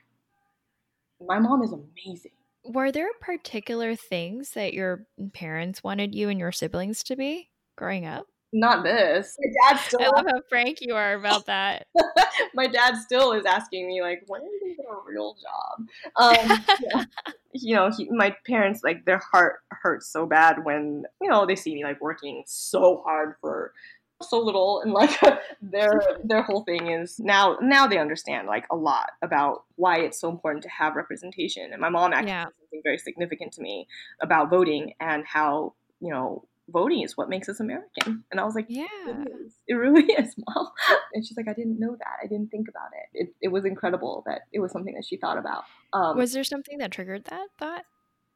my 1.26 1.40
mom 1.40 1.64
is 1.64 1.72
amazing. 1.74 2.32
Were 2.64 2.92
there 2.92 3.10
particular 3.22 3.96
things 3.96 4.52
that 4.52 4.74
your 4.74 5.06
parents 5.34 5.84
wanted 5.84 6.14
you 6.14 6.30
and 6.30 6.40
your 6.40 6.52
siblings 6.52 7.04
to 7.04 7.16
be 7.16 7.50
growing 7.76 8.06
up? 8.06 8.28
not 8.52 8.84
this. 8.84 9.38
My 9.40 9.70
dad 9.70 9.80
still. 9.80 10.02
I 10.02 10.08
love 10.08 10.26
how 10.28 10.42
frank 10.50 10.80
you 10.82 10.96
are 10.96 11.14
about 11.14 11.46
that. 11.46 11.88
my 12.54 12.68
dad 12.68 12.96
still 12.98 13.34
is 13.34 13.46
asking 13.46 13.88
me 13.88 14.02
like, 14.02 14.24
when 14.28 14.42
are 14.42 14.46
you 14.46 14.60
gonna 14.60 14.76
get 14.76 14.86
a 14.86 15.12
real 15.12 15.36
job? 15.36 15.88
Um, 16.16 16.66
yeah. 16.82 17.06
You 17.52 17.74
know, 17.76 17.90
he, 17.90 18.08
my 18.12 18.36
parents 18.46 18.82
like 18.84 19.06
their 19.06 19.18
heart 19.18 19.62
hurts 19.72 20.08
so 20.08 20.28
bad 20.28 20.64
when 20.66 21.06
you 21.20 21.28
know 21.28 21.48
they 21.48 21.56
see 21.56 21.74
me 21.74 21.84
like 21.84 22.00
working 22.00 22.44
so 22.46 23.02
hard 23.04 23.34
for 23.42 23.74
so 24.22 24.40
little 24.40 24.82
and 24.82 24.92
like 24.92 25.18
their 25.62 26.02
their 26.24 26.42
whole 26.42 26.64
thing 26.64 26.88
is 26.88 27.20
now 27.20 27.58
now 27.62 27.88
they 27.88 27.98
understand 27.98 28.48
like 28.48 28.66
a 28.70 28.76
lot 28.76 29.12
about 29.22 29.64
why 29.76 30.00
it's 30.00 30.20
so 30.20 30.30
important 30.30 30.62
to 30.64 30.70
have 30.70 30.96
representation 30.96 31.72
and 31.72 31.80
my 31.80 31.90
mom 31.90 32.12
actually 32.12 32.30
yeah. 32.30 32.44
something 32.44 32.82
very 32.84 32.98
significant 32.98 33.54
to 33.54 33.62
me 33.62 33.88
about 34.22 34.50
voting 34.50 34.94
and 35.00 35.26
how 35.26 35.74
you 36.02 36.10
know 36.10 36.44
voting 36.72 37.02
is 37.02 37.18
what 37.18 37.30
makes 37.30 37.50
us 37.50 37.60
American. 37.60 38.24
And 38.32 38.40
I 38.40 38.46
was 38.46 38.56
like, 38.56 38.68
yeah, 38.70 38.86
it, 39.08 39.52
it 39.68 39.74
really 39.74 40.04
is, 40.18 40.36
mom. 40.38 40.70
And 41.14 41.26
she's 41.26 41.38
like, 41.38 41.48
I 41.48 41.54
didn't 41.54 41.80
know 41.80 41.96
that. 41.98 42.18
I 42.24 42.28
didn't 42.28 42.50
think 42.50 42.68
about 42.70 42.90
it. 42.94 43.24
It, 43.24 43.36
it 43.42 43.48
was 43.50 43.66
incredible 43.66 44.24
that 44.26 44.42
it 44.54 44.60
was 44.60 44.72
something 44.72 44.94
that 44.94 45.06
she 45.06 45.18
thought 45.18 45.38
about. 45.38 45.64
Um, 45.94 46.18
was 46.18 46.34
there 46.34 46.44
something 46.44 46.78
that 46.78 46.92
triggered 46.92 47.26
that 47.26 47.48
thought? 47.58 47.86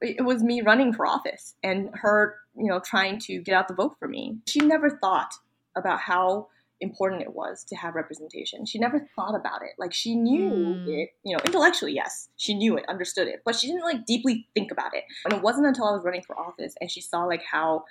It 0.02 0.26
was 0.26 0.44
me 0.44 0.62
running 0.62 0.92
for 0.94 1.08
office 1.08 1.56
and 1.64 1.90
her, 1.94 2.36
you 2.58 2.68
know, 2.68 2.80
trying 2.80 3.20
to 3.20 3.42
get 3.42 3.56
out 3.56 3.70
the 3.70 3.74
vote 3.74 3.96
for 4.00 4.08
me. 4.08 4.38
She 4.48 4.60
never 4.60 4.90
thought 4.90 5.34
about 5.76 6.00
how 6.00 6.48
important 6.82 7.22
it 7.22 7.34
was 7.34 7.64
to 7.64 7.76
have 7.76 7.96
representation. 7.96 8.66
She 8.66 8.78
never 8.78 9.08
thought 9.16 9.36
about 9.36 9.62
it. 9.62 9.72
Like 9.80 9.94
she 9.94 10.16
knew 10.16 10.50
mm. 10.50 10.88
it, 10.88 11.10
you 11.24 11.36
know, 11.36 11.42
intellectually, 11.46 11.94
yes, 11.94 12.30
she 12.36 12.54
knew 12.54 12.78
it, 12.78 12.86
understood 12.90 13.28
it, 13.28 13.42
but 13.46 13.56
she 13.56 13.68
didn't 13.68 13.84
like 13.84 14.06
deeply 14.06 14.48
think 14.54 14.72
about 14.72 14.94
it. 14.94 15.04
And 15.26 15.34
it 15.34 15.42
wasn't 15.42 15.68
until 15.68 15.86
I 15.86 15.92
was 15.92 16.04
running 16.04 16.24
for 16.24 16.38
office 16.38 16.76
and 16.82 16.92
she 16.92 17.02
saw 17.02 17.24
like 17.24 17.44
how 17.50 17.86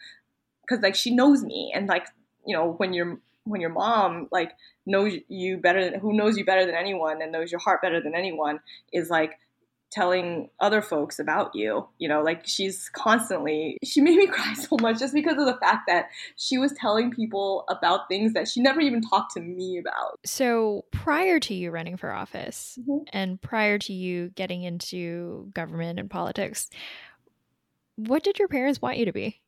because 0.62 0.82
like 0.82 0.94
she 0.94 1.14
knows 1.14 1.42
me 1.42 1.72
and 1.74 1.88
like 1.88 2.06
you 2.46 2.56
know 2.56 2.72
when 2.72 2.92
your 2.92 3.18
when 3.44 3.60
your 3.60 3.70
mom 3.70 4.28
like 4.30 4.52
knows 4.86 5.14
you 5.28 5.56
better 5.56 5.90
than 5.90 6.00
who 6.00 6.12
knows 6.12 6.36
you 6.36 6.44
better 6.44 6.64
than 6.64 6.74
anyone 6.74 7.20
and 7.20 7.32
knows 7.32 7.50
your 7.50 7.60
heart 7.60 7.82
better 7.82 8.00
than 8.00 8.14
anyone 8.14 8.60
is 8.92 9.10
like 9.10 9.38
telling 9.92 10.48
other 10.60 10.80
folks 10.80 11.18
about 11.18 11.54
you 11.54 11.86
you 11.98 12.08
know 12.08 12.22
like 12.22 12.42
she's 12.46 12.88
constantly 12.90 13.76
she 13.84 14.00
made 14.00 14.16
me 14.16 14.26
cry 14.28 14.54
so 14.54 14.76
much 14.80 14.98
just 14.98 15.14
because 15.14 15.36
of 15.38 15.46
the 15.46 15.56
fact 15.60 15.82
that 15.86 16.06
she 16.36 16.58
was 16.58 16.72
telling 16.72 17.10
people 17.10 17.64
about 17.68 18.08
things 18.08 18.32
that 18.32 18.48
she 18.48 18.60
never 18.60 18.80
even 18.80 19.02
talked 19.02 19.32
to 19.32 19.40
me 19.40 19.78
about 19.78 20.18
so 20.24 20.84
prior 20.90 21.38
to 21.38 21.54
you 21.54 21.70
running 21.70 21.96
for 21.96 22.10
office 22.10 22.78
mm-hmm. 22.80 23.04
and 23.12 23.40
prior 23.40 23.78
to 23.78 23.92
you 23.92 24.30
getting 24.30 24.62
into 24.62 25.50
government 25.54 25.98
and 25.98 26.10
politics 26.10 26.70
what 27.96 28.22
did 28.22 28.38
your 28.38 28.48
parents 28.48 28.80
want 28.80 28.96
you 28.96 29.04
to 29.04 29.12
be 29.12 29.42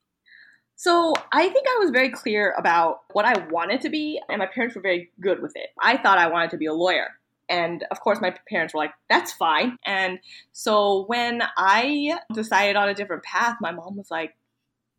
so 0.76 1.14
I 1.32 1.48
think 1.48 1.66
I 1.68 1.78
was 1.78 1.90
very 1.90 2.10
clear 2.10 2.52
about 2.58 3.02
what 3.12 3.24
I 3.24 3.46
wanted 3.48 3.80
to 3.82 3.90
be, 3.90 4.20
and 4.28 4.40
my 4.40 4.46
parents 4.46 4.74
were 4.74 4.82
very 4.82 5.10
good 5.20 5.40
with 5.40 5.52
it. 5.54 5.68
I 5.80 5.96
thought 5.96 6.18
I 6.18 6.26
wanted 6.26 6.50
to 6.50 6.56
be 6.56 6.66
a 6.66 6.74
lawyer. 6.74 7.08
And 7.48 7.84
of 7.90 8.00
course, 8.00 8.20
my 8.20 8.34
parents 8.48 8.74
were 8.74 8.78
like, 8.78 8.92
that's 9.08 9.32
fine. 9.32 9.76
And 9.84 10.18
so 10.52 11.04
when 11.06 11.42
I 11.56 12.18
decided 12.32 12.76
on 12.76 12.88
a 12.88 12.94
different 12.94 13.22
path, 13.22 13.56
my 13.60 13.72
mom 13.72 13.96
was 13.96 14.10
like, 14.10 14.34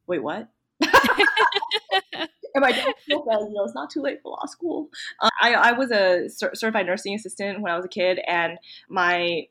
wait, 0.08 0.22
what? 0.22 0.50
and 0.82 0.92
my 2.56 2.72
dad 2.72 2.94
still 3.02 3.26
said, 3.28 3.40
you 3.48 3.54
know, 3.54 3.64
it's 3.64 3.76
not 3.76 3.90
too 3.90 4.02
late 4.02 4.20
for 4.22 4.32
law 4.32 4.46
school. 4.46 4.90
Uh, 5.22 5.30
I, 5.42 5.54
I 5.54 5.72
was 5.72 5.92
a 5.92 6.30
certified 6.30 6.86
nursing 6.86 7.16
assistant 7.16 7.62
when 7.62 7.72
I 7.72 7.76
was 7.76 7.86
a 7.86 7.90
kid, 7.90 8.20
and 8.28 8.58
my 8.90 9.48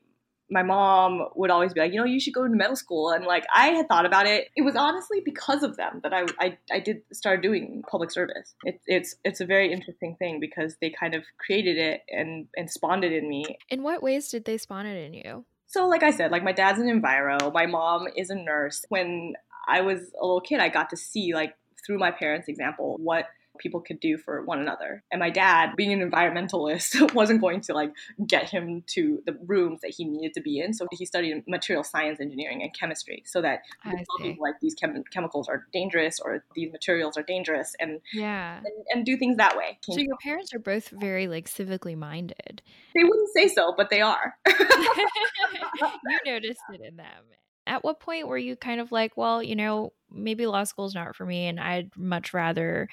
my 0.49 0.63
mom 0.63 1.27
would 1.35 1.49
always 1.49 1.73
be 1.73 1.79
like, 1.79 1.91
you 1.91 1.99
know, 1.99 2.05
you 2.05 2.19
should 2.19 2.33
go 2.33 2.43
to 2.43 2.49
medical 2.49 2.75
school. 2.75 3.09
And 3.09 3.25
like, 3.25 3.45
I 3.53 3.67
had 3.69 3.87
thought 3.87 4.05
about 4.05 4.27
it. 4.27 4.49
It 4.55 4.61
was 4.61 4.75
honestly 4.75 5.21
because 5.23 5.63
of 5.63 5.75
them 5.77 6.01
that 6.03 6.13
I, 6.13 6.25
I, 6.39 6.57
I 6.71 6.79
did 6.79 6.97
start 7.11 7.41
doing 7.41 7.83
public 7.89 8.11
service. 8.11 8.53
It, 8.63 8.79
it's, 8.85 9.15
it's 9.23 9.41
a 9.41 9.45
very 9.45 9.71
interesting 9.71 10.15
thing 10.17 10.39
because 10.39 10.75
they 10.81 10.91
kind 10.91 11.15
of 11.15 11.23
created 11.39 11.77
it 11.77 12.01
and, 12.09 12.47
and 12.55 12.69
spawned 12.69 13.03
it 13.03 13.11
in 13.11 13.27
me. 13.27 13.57
In 13.69 13.81
what 13.81 14.03
ways 14.03 14.29
did 14.29 14.45
they 14.45 14.57
spawn 14.57 14.85
it 14.85 15.03
in 15.03 15.13
you? 15.13 15.45
So, 15.67 15.87
like 15.87 16.03
I 16.03 16.11
said, 16.11 16.31
like 16.31 16.43
my 16.43 16.53
dad's 16.53 16.79
an 16.79 16.87
enviro, 16.87 17.51
my 17.51 17.65
mom 17.65 18.07
is 18.15 18.29
a 18.29 18.35
nurse. 18.35 18.85
When 18.89 19.33
I 19.67 19.81
was 19.81 19.99
a 20.21 20.25
little 20.25 20.41
kid, 20.41 20.59
I 20.59 20.69
got 20.69 20.91
to 20.91 20.97
see 20.97 21.33
like 21.33 21.55
through 21.85 21.97
my 21.97 22.11
parents' 22.11 22.47
example 22.47 22.97
what 22.99 23.25
people 23.57 23.81
could 23.81 23.99
do 23.99 24.17
for 24.17 24.43
one 24.43 24.59
another. 24.59 25.03
And 25.11 25.19
my 25.19 25.29
dad, 25.29 25.75
being 25.75 25.93
an 25.93 26.09
environmentalist, 26.09 27.13
wasn't 27.13 27.41
going 27.41 27.61
to 27.61 27.73
like 27.73 27.91
get 28.25 28.49
him 28.49 28.83
to 28.87 29.21
the 29.25 29.37
rooms 29.45 29.81
that 29.81 29.93
he 29.95 30.05
needed 30.05 30.33
to 30.35 30.41
be 30.41 30.59
in. 30.59 30.73
So 30.73 30.87
he 30.91 31.05
studied 31.05 31.43
material 31.47 31.83
science 31.83 32.19
engineering 32.19 32.61
and 32.61 32.73
chemistry 32.73 33.23
so 33.25 33.41
that 33.41 33.61
he 33.83 33.89
could 33.91 33.99
tell 33.99 34.27
people 34.27 34.43
like 34.43 34.55
these 34.61 34.75
chem- 34.75 35.03
chemicals 35.11 35.47
are 35.47 35.65
dangerous 35.73 36.19
or 36.19 36.43
these 36.55 36.71
materials 36.71 37.17
are 37.17 37.23
dangerous 37.23 37.75
and 37.79 37.99
yeah 38.13 38.57
and, 38.57 38.85
and 38.93 39.05
do 39.05 39.17
things 39.17 39.37
that 39.37 39.57
way. 39.57 39.79
So 39.83 39.97
your 39.97 40.17
parents 40.21 40.53
are 40.53 40.59
both 40.59 40.89
very 40.89 41.27
like 41.27 41.47
civically 41.47 41.97
minded. 41.97 42.61
They 42.95 43.03
wouldn't 43.03 43.29
say 43.35 43.47
so, 43.47 43.73
but 43.75 43.89
they 43.89 44.01
are. 44.01 44.35
you 44.47 46.19
noticed 46.25 46.61
it 46.73 46.81
in 46.81 46.97
them. 46.97 47.23
At 47.67 47.83
what 47.83 47.99
point 47.99 48.27
were 48.27 48.37
you 48.37 48.55
kind 48.55 48.79
of 48.79 48.91
like, 48.91 49.17
well, 49.17 49.41
you 49.41 49.55
know, 49.55 49.93
maybe 50.11 50.45
law 50.45 50.63
school's 50.63 50.95
not 50.95 51.15
for 51.15 51.25
me 51.25 51.47
and 51.47 51.59
I'd 51.59 51.89
much 51.97 52.33
rather 52.33 52.87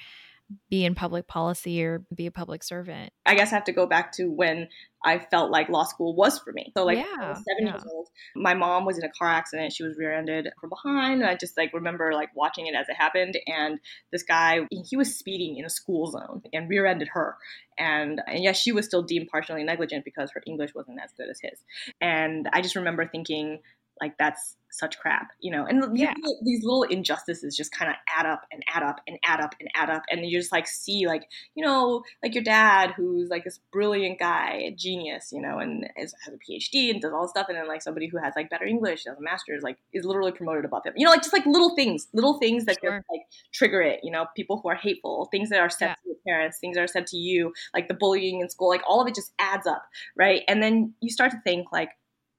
be 0.69 0.85
in 0.85 0.95
public 0.95 1.27
policy 1.27 1.83
or 1.83 2.03
be 2.13 2.25
a 2.25 2.31
public 2.31 2.63
servant. 2.63 3.11
I 3.25 3.35
guess 3.35 3.51
I 3.51 3.55
have 3.55 3.63
to 3.65 3.71
go 3.71 3.85
back 3.85 4.11
to 4.13 4.29
when 4.29 4.67
I 5.03 5.19
felt 5.19 5.51
like 5.51 5.69
law 5.69 5.83
school 5.83 6.15
was 6.15 6.39
for 6.39 6.53
me. 6.53 6.71
So 6.75 6.85
like 6.85 6.97
yeah, 6.97 7.15
I 7.19 7.29
was 7.29 7.37
seven 7.37 7.65
yeah. 7.65 7.73
years 7.73 7.83
old. 7.89 8.09
My 8.35 8.53
mom 8.53 8.85
was 8.85 8.97
in 8.97 9.03
a 9.03 9.09
car 9.09 9.29
accident. 9.29 9.73
She 9.73 9.83
was 9.83 9.97
rear-ended 9.97 10.49
from 10.59 10.69
behind. 10.69 11.21
And 11.21 11.29
I 11.29 11.35
just 11.35 11.57
like 11.57 11.73
remember 11.73 12.13
like 12.13 12.29
watching 12.35 12.67
it 12.67 12.75
as 12.75 12.87
it 12.89 12.95
happened. 12.95 13.37
And 13.47 13.79
this 14.11 14.23
guy, 14.23 14.61
he 14.69 14.95
was 14.95 15.15
speeding 15.15 15.57
in 15.57 15.65
a 15.65 15.69
school 15.69 16.07
zone 16.07 16.41
and 16.53 16.69
rear-ended 16.69 17.09
her. 17.13 17.35
And 17.77 18.21
and 18.27 18.43
yes, 18.43 18.57
she 18.57 18.71
was 18.71 18.85
still 18.85 19.03
deemed 19.03 19.29
partially 19.29 19.63
negligent 19.63 20.05
because 20.05 20.31
her 20.31 20.43
English 20.45 20.73
wasn't 20.75 20.99
as 21.03 21.11
good 21.17 21.29
as 21.29 21.39
his. 21.41 21.59
And 21.99 22.47
I 22.53 22.61
just 22.61 22.75
remember 22.75 23.07
thinking, 23.07 23.59
like 24.01 24.17
that's 24.17 24.57
such 24.73 24.97
crap, 24.97 25.31
you 25.39 25.51
know. 25.51 25.65
And 25.65 25.95
yeah. 25.97 26.13
these, 26.15 26.35
these 26.43 26.63
little 26.63 26.83
injustices 26.83 27.55
just 27.55 27.71
kind 27.71 27.91
of 27.91 27.97
add 28.17 28.25
up 28.25 28.41
and 28.51 28.63
add 28.73 28.81
up 28.81 28.99
and 29.07 29.19
add 29.23 29.39
up 29.39 29.53
and 29.59 29.69
add 29.75 29.89
up, 29.89 30.03
and 30.09 30.25
you 30.25 30.39
just 30.39 30.51
like 30.51 30.67
see 30.67 31.05
like 31.05 31.23
you 31.55 31.63
know 31.63 32.03
like 32.23 32.33
your 32.33 32.43
dad 32.43 32.91
who's 32.97 33.29
like 33.29 33.43
this 33.43 33.59
brilliant 33.71 34.19
guy, 34.19 34.63
a 34.65 34.71
genius, 34.71 35.29
you 35.31 35.41
know, 35.41 35.59
and 35.59 35.87
is, 35.97 36.13
has 36.25 36.33
a 36.33 36.37
PhD 36.37 36.89
and 36.89 37.01
does 37.01 37.13
all 37.13 37.21
this 37.21 37.31
stuff, 37.31 37.47
and 37.49 37.57
then 37.57 37.67
like 37.67 37.81
somebody 37.81 38.07
who 38.07 38.17
has 38.17 38.33
like 38.35 38.49
better 38.49 38.65
English, 38.65 39.03
has 39.05 39.17
a 39.17 39.21
master's, 39.21 39.63
like 39.63 39.77
is 39.93 40.05
literally 40.05 40.31
promoted 40.31 40.65
above 40.65 40.83
him, 40.85 40.93
you 40.95 41.05
know, 41.05 41.11
like 41.11 41.21
just 41.21 41.33
like 41.33 41.45
little 41.45 41.75
things, 41.75 42.07
little 42.13 42.39
things 42.39 42.65
that 42.65 42.77
sure. 42.81 42.97
just 42.97 43.05
like 43.11 43.21
trigger 43.53 43.81
it, 43.81 43.99
you 44.03 44.11
know, 44.11 44.25
people 44.35 44.59
who 44.61 44.69
are 44.69 44.75
hateful, 44.75 45.27
things 45.31 45.49
that 45.49 45.59
are 45.59 45.69
said 45.69 45.89
yeah. 45.89 45.93
to 45.95 46.01
your 46.07 46.17
parents, 46.27 46.57
things 46.59 46.75
that 46.75 46.83
are 46.83 46.87
said 46.87 47.05
to 47.07 47.17
you, 47.17 47.53
like 47.73 47.87
the 47.87 47.93
bullying 47.93 48.41
in 48.41 48.49
school, 48.49 48.69
like 48.69 48.83
all 48.87 49.01
of 49.01 49.07
it 49.07 49.15
just 49.15 49.31
adds 49.37 49.67
up, 49.67 49.85
right? 50.15 50.41
And 50.47 50.63
then 50.63 50.93
you 50.99 51.11
start 51.11 51.31
to 51.31 51.39
think 51.43 51.71
like, 51.71 51.89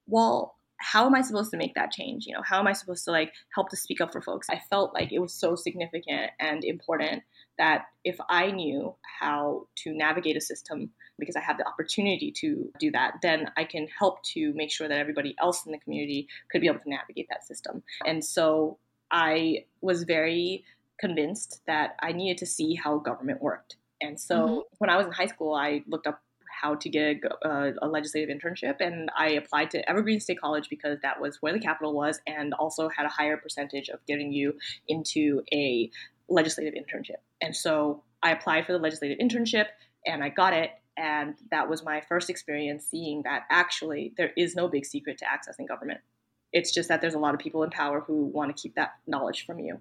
well 0.06 0.56
how 0.78 1.06
am 1.06 1.14
I 1.14 1.22
supposed 1.22 1.50
to 1.52 1.56
make 1.56 1.74
that 1.74 1.92
change? 1.92 2.26
You 2.26 2.34
know, 2.34 2.42
how 2.42 2.58
am 2.58 2.66
I 2.66 2.72
supposed 2.72 3.04
to 3.04 3.10
like 3.10 3.32
help 3.54 3.68
to 3.70 3.76
speak 3.76 4.00
up 4.00 4.12
for 4.12 4.20
folks? 4.20 4.48
I 4.50 4.60
felt 4.70 4.94
like 4.94 5.12
it 5.12 5.18
was 5.18 5.32
so 5.32 5.54
significant 5.54 6.30
and 6.40 6.64
important 6.64 7.22
that 7.58 7.86
if 8.04 8.16
I 8.28 8.50
knew 8.50 8.94
how 9.20 9.66
to 9.76 9.92
navigate 9.92 10.36
a 10.36 10.40
system 10.40 10.90
because 11.18 11.36
I 11.36 11.40
have 11.40 11.58
the 11.58 11.66
opportunity 11.66 12.32
to 12.40 12.70
do 12.78 12.90
that, 12.90 13.14
then 13.22 13.50
I 13.56 13.64
can 13.64 13.86
help 13.98 14.22
to 14.34 14.52
make 14.54 14.70
sure 14.70 14.88
that 14.88 14.98
everybody 14.98 15.36
else 15.40 15.64
in 15.64 15.72
the 15.72 15.78
community 15.78 16.28
could 16.50 16.60
be 16.60 16.66
able 16.66 16.80
to 16.80 16.90
navigate 16.90 17.28
that 17.30 17.46
system. 17.46 17.82
And 18.04 18.24
so 18.24 18.78
I 19.10 19.64
was 19.80 20.02
very 20.02 20.64
convinced 20.98 21.60
that 21.66 21.96
I 22.02 22.12
needed 22.12 22.38
to 22.38 22.46
see 22.46 22.74
how 22.74 22.98
government 22.98 23.40
worked. 23.40 23.76
And 24.00 24.18
so 24.18 24.36
mm-hmm. 24.36 24.58
when 24.78 24.90
I 24.90 24.96
was 24.96 25.06
in 25.06 25.12
high 25.12 25.26
school, 25.26 25.54
I 25.54 25.82
looked 25.86 26.06
up 26.06 26.20
how 26.64 26.74
to 26.74 26.88
get 26.88 27.20
a, 27.42 27.72
a, 27.82 27.88
legislative 27.88 28.34
internship, 28.34 28.76
and 28.80 29.10
I 29.16 29.30
applied 29.30 29.70
to 29.72 29.88
Evergreen 29.88 30.18
State 30.18 30.40
College 30.40 30.70
because 30.70 30.98
that 31.02 31.20
was 31.20 31.42
where 31.42 31.52
the 31.52 31.60
capital 31.60 31.92
was, 31.92 32.20
and 32.26 32.54
also 32.54 32.88
had 32.88 33.04
a 33.04 33.10
higher 33.10 33.36
percentage 33.36 33.90
of 33.90 34.04
getting 34.06 34.32
you 34.32 34.54
into 34.88 35.42
a 35.52 35.90
legislative 36.28 36.72
internship. 36.74 37.20
And 37.42 37.54
so 37.54 38.02
I 38.22 38.32
applied 38.32 38.64
for 38.64 38.72
the 38.72 38.78
legislative 38.78 39.18
internship, 39.18 39.66
and 40.06 40.24
I 40.24 40.30
got 40.30 40.54
it. 40.54 40.70
And 40.96 41.34
that 41.50 41.68
was 41.68 41.84
my 41.84 42.02
first 42.08 42.30
experience 42.30 42.86
seeing 42.86 43.22
that 43.24 43.42
actually 43.50 44.14
there 44.16 44.30
is 44.36 44.56
no 44.56 44.68
big 44.68 44.86
secret 44.86 45.18
to 45.18 45.26
accessing 45.26 45.68
government. 45.68 46.00
It's 46.52 46.72
just 46.72 46.88
that 46.88 47.00
there's 47.00 47.14
a 47.14 47.18
lot 47.18 47.34
of 47.34 47.40
people 47.40 47.62
in 47.64 47.70
power 47.70 48.00
who 48.00 48.26
want 48.26 48.56
to 48.56 48.62
keep 48.62 48.76
that 48.76 48.92
knowledge 49.06 49.44
from 49.44 49.58
you. 49.58 49.80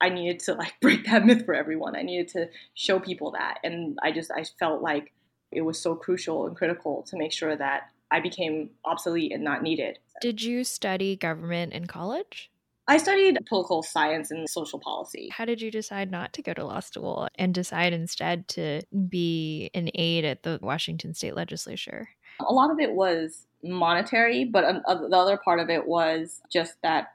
I 0.00 0.08
needed 0.08 0.40
to 0.44 0.54
like 0.54 0.74
break 0.80 1.04
that 1.06 1.26
myth 1.26 1.44
for 1.44 1.54
everyone. 1.54 1.94
I 1.94 2.02
needed 2.02 2.28
to 2.28 2.48
show 2.74 3.00
people 3.00 3.32
that. 3.32 3.58
And 3.62 3.98
I 4.02 4.12
just 4.12 4.30
I 4.30 4.44
felt 4.58 4.80
like 4.80 5.12
it 5.52 5.62
was 5.62 5.78
so 5.78 5.94
crucial 5.94 6.46
and 6.46 6.56
critical 6.56 7.02
to 7.08 7.16
make 7.16 7.32
sure 7.32 7.56
that 7.56 7.90
I 8.10 8.20
became 8.20 8.70
obsolete 8.84 9.32
and 9.32 9.42
not 9.42 9.62
needed. 9.62 9.98
Did 10.20 10.42
you 10.42 10.64
study 10.64 11.16
government 11.16 11.72
in 11.72 11.86
college? 11.86 12.50
I 12.88 12.98
studied 12.98 13.38
political 13.48 13.82
science 13.82 14.30
and 14.30 14.48
social 14.48 14.80
policy. 14.80 15.30
How 15.32 15.44
did 15.44 15.62
you 15.62 15.70
decide 15.70 16.10
not 16.10 16.32
to 16.34 16.42
go 16.42 16.52
to 16.52 16.64
law 16.64 16.80
school 16.80 17.28
and 17.36 17.54
decide 17.54 17.92
instead 17.92 18.48
to 18.48 18.82
be 19.08 19.70
an 19.72 19.88
aide 19.94 20.24
at 20.24 20.42
the 20.42 20.58
Washington 20.60 21.14
state 21.14 21.36
legislature? 21.36 22.08
A 22.40 22.52
lot 22.52 22.70
of 22.70 22.80
it 22.80 22.92
was 22.92 23.46
monetary, 23.62 24.44
but 24.44 24.64
uh, 24.64 25.08
the 25.08 25.16
other 25.16 25.36
part 25.36 25.60
of 25.60 25.70
it 25.70 25.86
was 25.86 26.40
just 26.50 26.74
that 26.82 27.12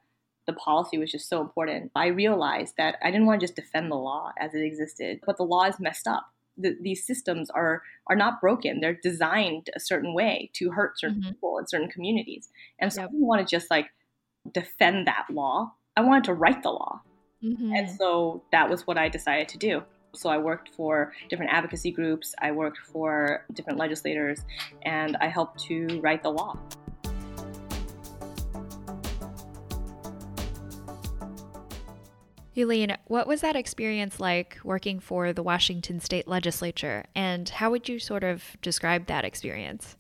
the 0.47 0.53
policy 0.53 0.97
was 0.97 1.11
just 1.11 1.29
so 1.29 1.41
important, 1.41 1.91
I 1.95 2.07
realized 2.07 2.75
that 2.77 2.95
I 3.03 3.11
didn't 3.11 3.27
want 3.27 3.41
to 3.41 3.45
just 3.45 3.57
defend 3.57 3.91
the 3.91 3.95
law 3.95 4.31
as 4.39 4.55
it 4.55 4.63
existed, 4.63 5.19
but 5.25 5.37
the 5.37 5.43
law 5.43 5.65
is 5.65 5.79
messed 5.79 6.07
up. 6.07 6.25
The, 6.57 6.75
these 6.81 7.05
systems 7.05 7.49
are 7.49 7.81
are 8.07 8.15
not 8.15 8.41
broken. 8.41 8.79
They're 8.79 8.99
designed 9.01 9.69
a 9.75 9.79
certain 9.79 10.13
way 10.13 10.49
to 10.53 10.71
hurt 10.71 10.99
certain 10.99 11.21
mm-hmm. 11.21 11.29
people 11.29 11.57
in 11.59 11.67
certain 11.67 11.89
communities. 11.89 12.49
And 12.79 12.91
so 12.91 13.01
yep. 13.01 13.09
I 13.09 13.11
didn't 13.11 13.27
want 13.27 13.47
to 13.47 13.55
just 13.55 13.69
like 13.69 13.87
defend 14.51 15.07
that 15.07 15.27
law. 15.29 15.73
I 15.95 16.01
wanted 16.01 16.25
to 16.25 16.33
write 16.33 16.63
the 16.63 16.69
law. 16.69 17.01
Mm-hmm. 17.43 17.73
And 17.73 17.91
so 17.91 18.43
that 18.51 18.69
was 18.69 18.87
what 18.87 18.97
I 18.97 19.09
decided 19.09 19.49
to 19.49 19.57
do. 19.57 19.83
So 20.15 20.29
I 20.29 20.37
worked 20.37 20.69
for 20.75 21.13
different 21.29 21.51
advocacy 21.51 21.91
groups, 21.91 22.33
I 22.41 22.51
worked 22.51 22.79
for 22.91 23.45
different 23.53 23.77
legislators, 23.77 24.39
and 24.83 25.15
I 25.17 25.27
helped 25.27 25.59
to 25.65 25.99
write 26.01 26.23
the 26.23 26.31
law. 26.31 26.57
Yuh-Line, 32.57 32.97
what 33.05 33.27
was 33.27 33.41
that 33.41 33.55
experience 33.55 34.19
like 34.19 34.57
working 34.63 34.99
for 34.99 35.31
the 35.31 35.43
Washington 35.43 35.99
state 35.99 36.27
legislature, 36.27 37.05
and 37.15 37.47
how 37.47 37.69
would 37.69 37.87
you 37.87 37.99
sort 37.99 38.23
of 38.23 38.57
describe 38.61 39.05
that 39.05 39.23
experience? 39.23 39.95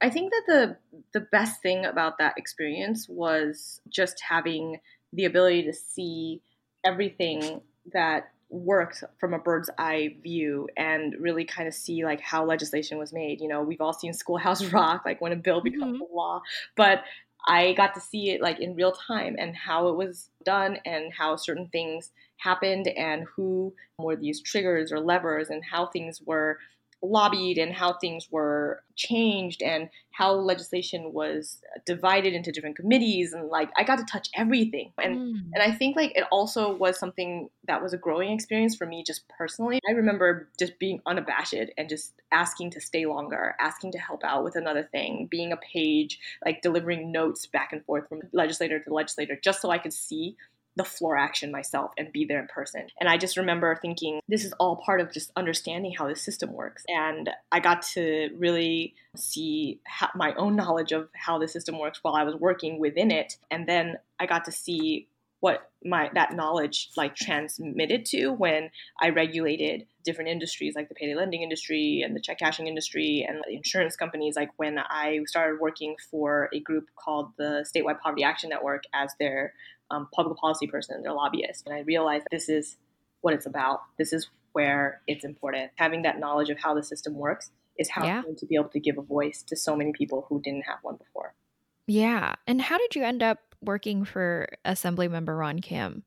I 0.00 0.10
think 0.10 0.32
that 0.32 0.42
the 0.46 0.76
the 1.12 1.26
best 1.32 1.60
thing 1.60 1.84
about 1.84 2.18
that 2.18 2.34
experience 2.36 3.08
was 3.08 3.80
just 3.88 4.22
having 4.26 4.78
the 5.12 5.24
ability 5.24 5.64
to 5.64 5.72
see 5.72 6.40
everything 6.84 7.62
that 7.92 8.30
worked 8.50 9.02
from 9.18 9.34
a 9.34 9.38
bird's 9.38 9.68
eye 9.76 10.16
view 10.22 10.68
and 10.76 11.14
really 11.18 11.44
kind 11.44 11.68
of 11.68 11.74
see 11.74 12.04
like 12.04 12.20
how 12.20 12.44
legislation 12.44 12.96
was 12.96 13.12
made. 13.12 13.40
You 13.40 13.48
know, 13.48 13.62
we've 13.62 13.80
all 13.80 13.92
seen 13.92 14.12
Schoolhouse 14.12 14.64
Rock, 14.72 15.02
like 15.04 15.20
when 15.20 15.32
a 15.32 15.36
bill 15.36 15.60
becomes 15.60 15.94
mm-hmm. 15.96 16.12
a 16.12 16.16
law, 16.16 16.42
but 16.76 17.02
I 17.48 17.72
got 17.72 17.94
to 17.94 18.00
see 18.00 18.30
it 18.30 18.42
like 18.42 18.60
in 18.60 18.76
real 18.76 18.92
time 18.92 19.36
and 19.38 19.56
how 19.56 19.88
it 19.88 19.96
was 19.96 20.28
done 20.44 20.78
and 20.84 21.12
how 21.12 21.36
certain 21.36 21.68
things 21.68 22.12
happened 22.36 22.88
and 22.88 23.24
who 23.34 23.74
were 23.98 24.16
these 24.16 24.42
triggers 24.42 24.92
or 24.92 25.00
levers 25.00 25.48
and 25.48 25.64
how 25.64 25.86
things 25.86 26.20
were 26.24 26.58
lobbied 27.02 27.58
and 27.58 27.72
how 27.72 27.92
things 27.94 28.28
were 28.30 28.82
changed 28.96 29.62
and 29.62 29.88
how 30.10 30.32
legislation 30.32 31.12
was 31.12 31.60
divided 31.86 32.34
into 32.34 32.50
different 32.50 32.76
committees 32.76 33.32
and 33.32 33.48
like 33.48 33.70
I 33.76 33.84
got 33.84 33.98
to 33.98 34.04
touch 34.04 34.28
everything 34.34 34.92
and 34.98 35.16
mm. 35.16 35.40
and 35.54 35.62
I 35.62 35.70
think 35.70 35.96
like 35.96 36.16
it 36.16 36.24
also 36.32 36.74
was 36.74 36.98
something 36.98 37.48
that 37.66 37.80
was 37.80 37.92
a 37.92 37.98
growing 37.98 38.32
experience 38.32 38.74
for 38.74 38.86
me 38.86 39.04
just 39.06 39.28
personally. 39.28 39.78
I 39.88 39.92
remember 39.92 40.48
just 40.58 40.78
being 40.80 41.00
unabashed 41.06 41.54
and 41.76 41.88
just 41.88 42.14
asking 42.32 42.72
to 42.72 42.80
stay 42.80 43.06
longer, 43.06 43.54
asking 43.60 43.92
to 43.92 43.98
help 43.98 44.24
out 44.24 44.42
with 44.42 44.56
another 44.56 44.88
thing, 44.90 45.28
being 45.30 45.52
a 45.52 45.56
page, 45.56 46.18
like 46.44 46.62
delivering 46.62 47.12
notes 47.12 47.46
back 47.46 47.72
and 47.72 47.84
forth 47.84 48.08
from 48.08 48.22
legislator 48.32 48.80
to 48.80 48.92
legislator 48.92 49.38
just 49.42 49.62
so 49.62 49.70
I 49.70 49.78
could 49.78 49.92
see 49.92 50.36
the 50.78 50.84
floor 50.84 51.16
action 51.18 51.50
myself 51.50 51.90
and 51.98 52.12
be 52.12 52.24
there 52.24 52.40
in 52.40 52.46
person. 52.46 52.86
And 53.00 53.08
I 53.08 53.18
just 53.18 53.36
remember 53.36 53.76
thinking, 53.82 54.20
this 54.28 54.44
is 54.44 54.52
all 54.54 54.76
part 54.76 55.00
of 55.00 55.12
just 55.12 55.32
understanding 55.36 55.92
how 55.98 56.08
the 56.08 56.16
system 56.16 56.52
works. 56.52 56.84
And 56.88 57.28
I 57.52 57.60
got 57.60 57.82
to 57.94 58.30
really 58.38 58.94
see 59.16 59.80
my 60.14 60.34
own 60.36 60.56
knowledge 60.56 60.92
of 60.92 61.08
how 61.14 61.38
the 61.38 61.48
system 61.48 61.78
works 61.78 61.98
while 62.00 62.14
I 62.14 62.22
was 62.22 62.36
working 62.36 62.78
within 62.78 63.10
it. 63.10 63.36
And 63.50 63.68
then 63.68 63.96
I 64.20 64.26
got 64.26 64.44
to 64.46 64.52
see 64.52 65.08
what 65.40 65.70
my 65.84 66.10
that 66.14 66.32
knowledge 66.32 66.90
like 66.96 67.14
transmitted 67.14 68.04
to 68.04 68.30
when 68.30 68.70
I 69.00 69.10
regulated 69.10 69.86
different 70.04 70.30
industries 70.30 70.74
like 70.74 70.88
the 70.88 70.96
payday 70.96 71.14
lending 71.14 71.42
industry 71.42 72.02
and 72.04 72.16
the 72.16 72.20
check 72.20 72.40
cashing 72.40 72.66
industry 72.66 73.24
and 73.28 73.44
insurance 73.48 73.94
companies 73.94 74.34
like 74.34 74.50
when 74.56 74.78
I 74.78 75.20
started 75.26 75.60
working 75.60 75.94
for 76.10 76.48
a 76.52 76.58
group 76.58 76.86
called 76.96 77.30
the 77.38 77.64
statewide 77.72 78.00
poverty 78.00 78.24
action 78.24 78.50
network 78.50 78.84
as 78.92 79.12
their 79.20 79.52
um, 79.90 80.08
public 80.14 80.38
policy 80.38 80.66
person, 80.66 81.02
their 81.02 81.12
lobbyist. 81.12 81.66
And 81.66 81.74
I 81.74 81.80
realized 81.80 82.26
this 82.30 82.48
is 82.48 82.76
what 83.20 83.34
it's 83.34 83.46
about. 83.46 83.80
This 83.98 84.12
is 84.12 84.28
where 84.52 85.00
it's 85.06 85.24
important. 85.24 85.70
Having 85.76 86.02
that 86.02 86.18
knowledge 86.18 86.50
of 86.50 86.58
how 86.58 86.74
the 86.74 86.82
system 86.82 87.14
works 87.14 87.50
is 87.78 87.88
how 87.90 88.04
yeah. 88.04 88.22
To 88.36 88.46
be 88.46 88.56
able 88.56 88.70
to 88.70 88.80
give 88.80 88.98
a 88.98 89.02
voice 89.02 89.42
to 89.44 89.56
so 89.56 89.76
many 89.76 89.92
people 89.92 90.26
who 90.28 90.40
didn't 90.42 90.62
have 90.62 90.78
one 90.82 90.96
before. 90.96 91.34
Yeah. 91.86 92.34
And 92.46 92.60
how 92.60 92.76
did 92.76 92.96
you 92.96 93.04
end 93.04 93.22
up 93.22 93.38
working 93.62 94.04
for 94.04 94.48
Assemblymember 94.64 95.38
Ron 95.38 95.60
Kim? 95.60 96.02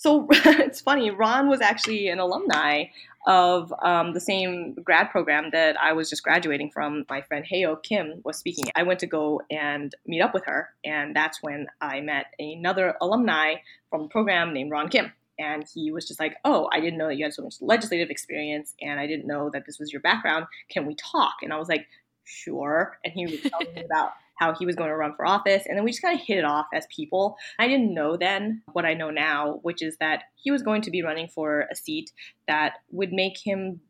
So 0.00 0.26
it's 0.30 0.80
funny, 0.80 1.10
Ron 1.10 1.50
was 1.50 1.60
actually 1.60 2.08
an 2.08 2.20
alumni 2.20 2.84
of 3.26 3.70
um, 3.82 4.14
the 4.14 4.20
same 4.20 4.72
grad 4.82 5.10
program 5.10 5.50
that 5.52 5.76
I 5.78 5.92
was 5.92 6.08
just 6.08 6.22
graduating 6.22 6.70
from. 6.70 7.04
My 7.10 7.20
friend 7.20 7.44
Heyo 7.44 7.82
Kim 7.82 8.22
was 8.24 8.38
speaking. 8.38 8.64
I 8.74 8.82
went 8.82 9.00
to 9.00 9.06
go 9.06 9.42
and 9.50 9.94
meet 10.06 10.22
up 10.22 10.32
with 10.32 10.46
her, 10.46 10.70
and 10.86 11.14
that's 11.14 11.42
when 11.42 11.66
I 11.82 12.00
met 12.00 12.32
another 12.38 12.94
alumni 13.02 13.56
from 13.90 14.04
the 14.04 14.08
program 14.08 14.54
named 14.54 14.70
Ron 14.70 14.88
Kim. 14.88 15.12
And 15.38 15.66
he 15.74 15.92
was 15.92 16.08
just 16.08 16.18
like, 16.18 16.36
Oh, 16.46 16.70
I 16.72 16.80
didn't 16.80 16.96
know 16.96 17.08
that 17.08 17.16
you 17.16 17.24
had 17.26 17.34
so 17.34 17.42
much 17.42 17.56
legislative 17.60 18.08
experience, 18.08 18.74
and 18.80 18.98
I 18.98 19.06
didn't 19.06 19.26
know 19.26 19.50
that 19.50 19.66
this 19.66 19.78
was 19.78 19.92
your 19.92 20.00
background. 20.00 20.46
Can 20.70 20.86
we 20.86 20.94
talk? 20.94 21.34
And 21.42 21.52
I 21.52 21.58
was 21.58 21.68
like, 21.68 21.86
Sure. 22.24 22.98
And 23.04 23.12
he 23.12 23.26
was 23.26 23.42
telling 23.42 23.74
me 23.74 23.84
about 23.84 24.12
how 24.40 24.54
he 24.54 24.64
was 24.64 24.74
going 24.74 24.88
to 24.88 24.96
run 24.96 25.14
for 25.14 25.26
office. 25.26 25.64
And 25.66 25.76
then 25.76 25.84
we 25.84 25.90
just 25.90 26.02
kind 26.02 26.18
of 26.18 26.26
hit 26.26 26.38
it 26.38 26.44
off 26.44 26.66
as 26.74 26.86
people. 26.94 27.36
I 27.58 27.68
didn't 27.68 27.92
know 27.92 28.16
then 28.16 28.62
what 28.72 28.86
I 28.86 28.94
know 28.94 29.10
now, 29.10 29.60
which 29.62 29.82
is 29.82 29.98
that 29.98 30.24
he 30.34 30.50
was 30.50 30.62
going 30.62 30.80
to 30.82 30.90
be 30.90 31.02
running 31.02 31.28
for 31.28 31.66
a 31.70 31.76
seat 31.76 32.10
that 32.48 32.78
would 32.90 33.12
make 33.12 33.38
him 33.38 33.80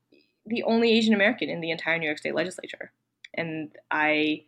the 0.47 0.65
only 0.65 0.91
Asian 0.91 1.15
American 1.15 1.49
in 1.49 1.61
the 1.61 1.71
entire 1.71 1.99
New 1.99 2.07
York 2.07 2.19
State 2.19 2.35
legislature. 2.35 2.93
And 3.33 3.71
I 3.91 4.45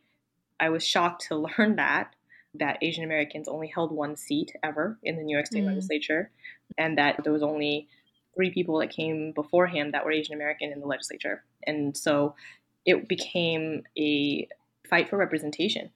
I 0.58 0.70
was 0.70 0.84
shocked 0.84 1.26
to 1.28 1.36
learn 1.58 1.76
that 1.76 2.14
that 2.54 2.78
Asian 2.82 3.04
Americans 3.04 3.48
only 3.48 3.68
held 3.68 3.92
one 3.92 4.16
seat 4.16 4.52
ever 4.62 4.98
in 5.02 5.16
the 5.16 5.22
New 5.22 5.34
York 5.34 5.46
State 5.46 5.62
mm. 5.62 5.68
legislature 5.68 6.30
and 6.76 6.98
that 6.98 7.22
there 7.24 7.32
was 7.32 7.42
only 7.42 7.88
three 8.34 8.50
people 8.50 8.78
that 8.78 8.90
came 8.90 9.32
before 9.32 9.66
him 9.66 9.92
that 9.92 10.04
were 10.04 10.12
Asian 10.12 10.34
American 10.34 10.72
in 10.72 10.80
the 10.80 10.86
legislature. 10.86 11.44
And 11.66 11.96
so 11.96 12.34
it 12.84 13.08
became 13.08 13.84
a 13.96 14.48
fight 14.92 15.08
for 15.08 15.16
representation. 15.16 15.90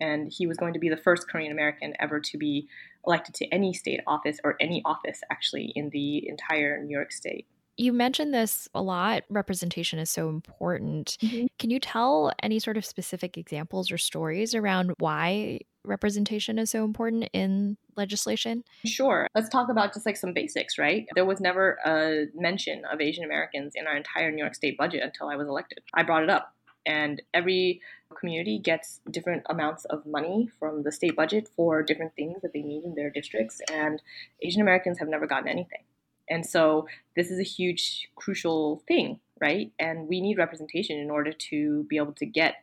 And 0.00 0.32
he 0.32 0.46
was 0.46 0.56
going 0.56 0.72
to 0.72 0.78
be 0.78 0.88
the 0.88 0.96
first 0.96 1.28
Korean 1.28 1.52
American 1.52 1.92
ever 2.00 2.18
to 2.18 2.38
be 2.38 2.66
elected 3.06 3.34
to 3.36 3.46
any 3.48 3.74
state 3.74 4.00
office 4.06 4.38
or 4.42 4.56
any 4.58 4.80
office 4.86 5.20
actually 5.30 5.72
in 5.76 5.90
the 5.90 6.26
entire 6.26 6.82
New 6.82 6.96
York 6.96 7.12
State. 7.12 7.46
You 7.76 7.92
mentioned 7.92 8.32
this 8.32 8.68
a 8.74 8.80
lot. 8.80 9.24
Representation 9.28 9.98
is 9.98 10.08
so 10.08 10.30
important. 10.30 11.18
Mm-hmm. 11.22 11.46
Can 11.58 11.70
you 11.70 11.78
tell 11.78 12.32
any 12.42 12.58
sort 12.58 12.78
of 12.78 12.86
specific 12.86 13.36
examples 13.36 13.92
or 13.92 13.98
stories 13.98 14.54
around 14.54 14.94
why 14.98 15.60
representation 15.84 16.58
is 16.58 16.70
so 16.70 16.84
important 16.84 17.28
in 17.32 17.76
legislation? 17.96 18.64
Sure. 18.86 19.28
Let's 19.34 19.48
talk 19.48 19.68
about 19.68 19.92
just 19.92 20.06
like 20.06 20.16
some 20.16 20.32
basics, 20.32 20.78
right? 20.78 21.06
There 21.14 21.26
was 21.26 21.40
never 21.40 21.78
a 21.84 22.26
mention 22.34 22.82
of 22.90 23.00
Asian 23.00 23.24
Americans 23.24 23.74
in 23.76 23.86
our 23.86 23.96
entire 23.96 24.32
New 24.32 24.42
York 24.42 24.54
State 24.54 24.78
budget 24.78 25.02
until 25.02 25.28
I 25.28 25.36
was 25.36 25.48
elected. 25.48 25.80
I 25.94 26.02
brought 26.02 26.24
it 26.24 26.30
up 26.30 26.54
and 26.88 27.22
every 27.32 27.80
community 28.18 28.58
gets 28.58 29.00
different 29.10 29.44
amounts 29.48 29.84
of 29.84 30.04
money 30.06 30.48
from 30.58 30.82
the 30.82 30.90
state 30.90 31.14
budget 31.14 31.48
for 31.54 31.82
different 31.82 32.14
things 32.16 32.42
that 32.42 32.52
they 32.52 32.62
need 32.62 32.82
in 32.82 32.94
their 32.96 33.10
districts 33.10 33.60
and 33.72 34.02
asian 34.42 34.62
americans 34.62 34.98
have 34.98 35.08
never 35.08 35.26
gotten 35.26 35.48
anything. 35.48 35.84
And 36.30 36.44
so 36.44 36.86
this 37.16 37.30
is 37.30 37.38
a 37.38 37.42
huge 37.56 38.10
crucial 38.16 38.82
thing 38.86 39.20
right? 39.40 39.72
And 39.78 40.08
we 40.08 40.20
need 40.20 40.38
representation 40.38 40.98
in 40.98 41.10
order 41.10 41.32
to 41.32 41.84
be 41.84 41.96
able 41.96 42.12
to 42.14 42.26
get 42.26 42.56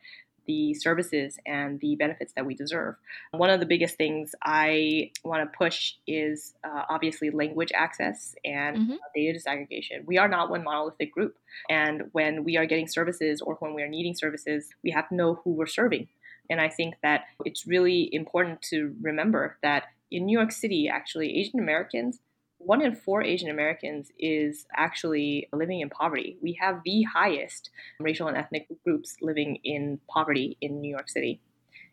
the 0.45 0.73
services 0.73 1.37
and 1.45 1.79
the 1.79 1.95
benefits 1.95 2.33
that 2.35 2.45
we 2.45 2.55
deserve. 2.55 2.95
One 3.31 3.49
of 3.49 3.59
the 3.59 3.65
biggest 3.65 3.95
things 3.95 4.33
I 4.43 5.11
want 5.23 5.49
to 5.49 5.57
push 5.57 5.93
is 6.07 6.53
uh, 6.63 6.83
obviously 6.89 7.29
language 7.29 7.71
access 7.75 8.35
and 8.43 8.77
mm-hmm. 8.77 8.93
data 9.15 9.39
disaggregation. 9.39 10.05
We 10.05 10.17
are 10.17 10.27
not 10.27 10.49
one 10.49 10.63
monolithic 10.63 11.13
group. 11.13 11.35
And 11.69 12.09
when 12.11 12.43
we 12.43 12.57
are 12.57 12.65
getting 12.65 12.87
services 12.87 13.41
or 13.41 13.55
when 13.55 13.73
we 13.73 13.81
are 13.81 13.87
needing 13.87 14.15
services, 14.15 14.69
we 14.83 14.91
have 14.91 15.09
to 15.09 15.15
know 15.15 15.41
who 15.43 15.51
we're 15.51 15.65
serving. 15.65 16.07
And 16.49 16.61
I 16.61 16.69
think 16.69 16.95
that 17.01 17.21
it's 17.43 17.65
really 17.65 18.09
important 18.11 18.61
to 18.63 18.95
remember 19.01 19.57
that 19.63 19.85
in 20.11 20.25
New 20.25 20.37
York 20.37 20.51
City, 20.51 20.87
actually, 20.87 21.37
Asian 21.39 21.59
Americans 21.59 22.19
one 22.65 22.81
in 22.81 22.95
four 22.95 23.23
Asian 23.23 23.49
Americans 23.49 24.11
is 24.17 24.65
actually 24.75 25.47
living 25.53 25.81
in 25.81 25.89
poverty. 25.89 26.37
We 26.41 26.57
have 26.61 26.81
the 26.83 27.03
highest 27.03 27.69
racial 27.99 28.27
and 28.27 28.37
ethnic 28.37 28.67
groups 28.83 29.17
living 29.21 29.59
in 29.63 29.99
poverty 30.09 30.57
in 30.61 30.81
New 30.81 30.89
York 30.89 31.09
City. 31.09 31.41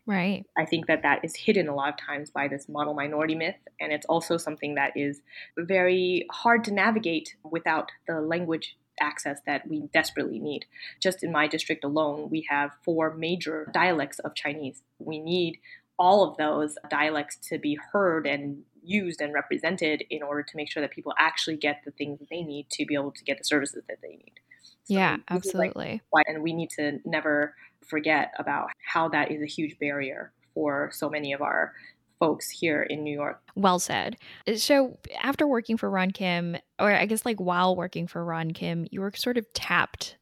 Right. 0.05 0.45
I 0.57 0.65
think 0.65 0.87
that 0.87 1.03
that 1.03 1.23
is 1.23 1.35
hidden 1.35 1.69
a 1.69 1.75
lot 1.75 1.89
of 1.89 1.97
times 1.97 2.29
by 2.29 2.47
this 2.47 2.67
model 2.67 2.93
minority 2.93 3.35
myth. 3.35 3.55
And 3.79 3.93
it's 3.93 4.05
also 4.07 4.37
something 4.37 4.75
that 4.75 4.91
is 4.97 5.21
very 5.57 6.25
hard 6.29 6.63
to 6.65 6.73
navigate 6.73 7.35
without 7.43 7.91
the 8.07 8.19
language 8.19 8.75
access 8.99 9.39
that 9.45 9.67
we 9.67 9.89
desperately 9.93 10.39
need. 10.39 10.65
Just 10.99 11.23
in 11.23 11.31
my 11.31 11.47
district 11.47 11.83
alone, 11.83 12.29
we 12.29 12.45
have 12.49 12.71
four 12.83 13.15
major 13.15 13.69
dialects 13.73 14.19
of 14.19 14.35
Chinese. 14.35 14.83
We 14.99 15.19
need 15.19 15.59
all 15.97 16.29
of 16.29 16.37
those 16.37 16.75
dialects 16.89 17.37
to 17.49 17.57
be 17.57 17.77
heard 17.91 18.27
and 18.27 18.63
used 18.83 19.21
and 19.21 19.33
represented 19.33 20.03
in 20.09 20.21
order 20.21 20.43
to 20.43 20.57
make 20.57 20.69
sure 20.69 20.81
that 20.81 20.91
people 20.91 21.13
actually 21.17 21.57
get 21.57 21.81
the 21.85 21.91
things 21.91 22.19
that 22.19 22.29
they 22.29 22.41
need 22.41 22.69
to 22.71 22.85
be 22.85 22.95
able 22.95 23.11
to 23.11 23.23
get 23.23 23.37
the 23.37 23.43
services 23.43 23.83
that 23.87 23.97
they 24.01 24.09
need. 24.09 24.33
So 24.85 24.93
yeah, 24.95 25.17
absolutely. 25.29 26.01
Like 26.11 26.25
and 26.27 26.43
we 26.43 26.53
need 26.53 26.69
to 26.71 26.99
never 27.05 27.55
forget 27.85 28.33
about 28.37 28.69
how 28.85 29.09
that 29.09 29.31
is 29.31 29.41
a 29.41 29.45
huge 29.45 29.77
barrier 29.79 30.31
for 30.53 30.89
so 30.93 31.09
many 31.09 31.33
of 31.33 31.41
our 31.41 31.73
folks 32.19 32.49
here 32.49 32.83
in 32.83 33.03
New 33.03 33.13
York. 33.13 33.41
Well 33.55 33.79
said. 33.79 34.17
Uh, 34.47 34.55
so, 34.55 34.97
after 35.21 35.45
working 35.47 35.77
for 35.77 35.89
Ron 35.89 36.11
Kim, 36.11 36.57
or 36.79 36.91
I 36.91 37.05
guess 37.05 37.25
like 37.25 37.39
while 37.39 37.75
working 37.75 38.07
for 38.07 38.23
Ron 38.23 38.51
Kim, 38.51 38.87
you 38.91 39.01
were 39.01 39.11
sort 39.15 39.37
of 39.37 39.51
tapped 39.53 40.17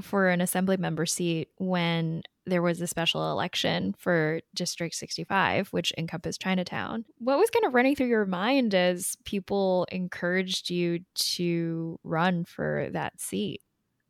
for 0.00 0.28
an 0.28 0.40
assembly 0.40 0.76
member 0.76 1.06
seat 1.06 1.50
when 1.58 2.22
there 2.48 2.62
was 2.62 2.80
a 2.80 2.86
special 2.86 3.30
election 3.30 3.94
for 3.98 4.40
District 4.54 4.94
65, 4.94 5.68
which 5.68 5.92
encompassed 5.96 6.40
Chinatown. 6.40 7.04
What 7.18 7.38
was 7.38 7.50
kind 7.50 7.64
of 7.64 7.74
running 7.74 7.94
through 7.94 8.08
your 8.08 8.26
mind 8.26 8.74
as 8.74 9.16
people 9.24 9.86
encouraged 9.92 10.70
you 10.70 11.00
to 11.14 11.98
run 12.02 12.44
for 12.44 12.88
that 12.92 13.20
seat? 13.20 13.60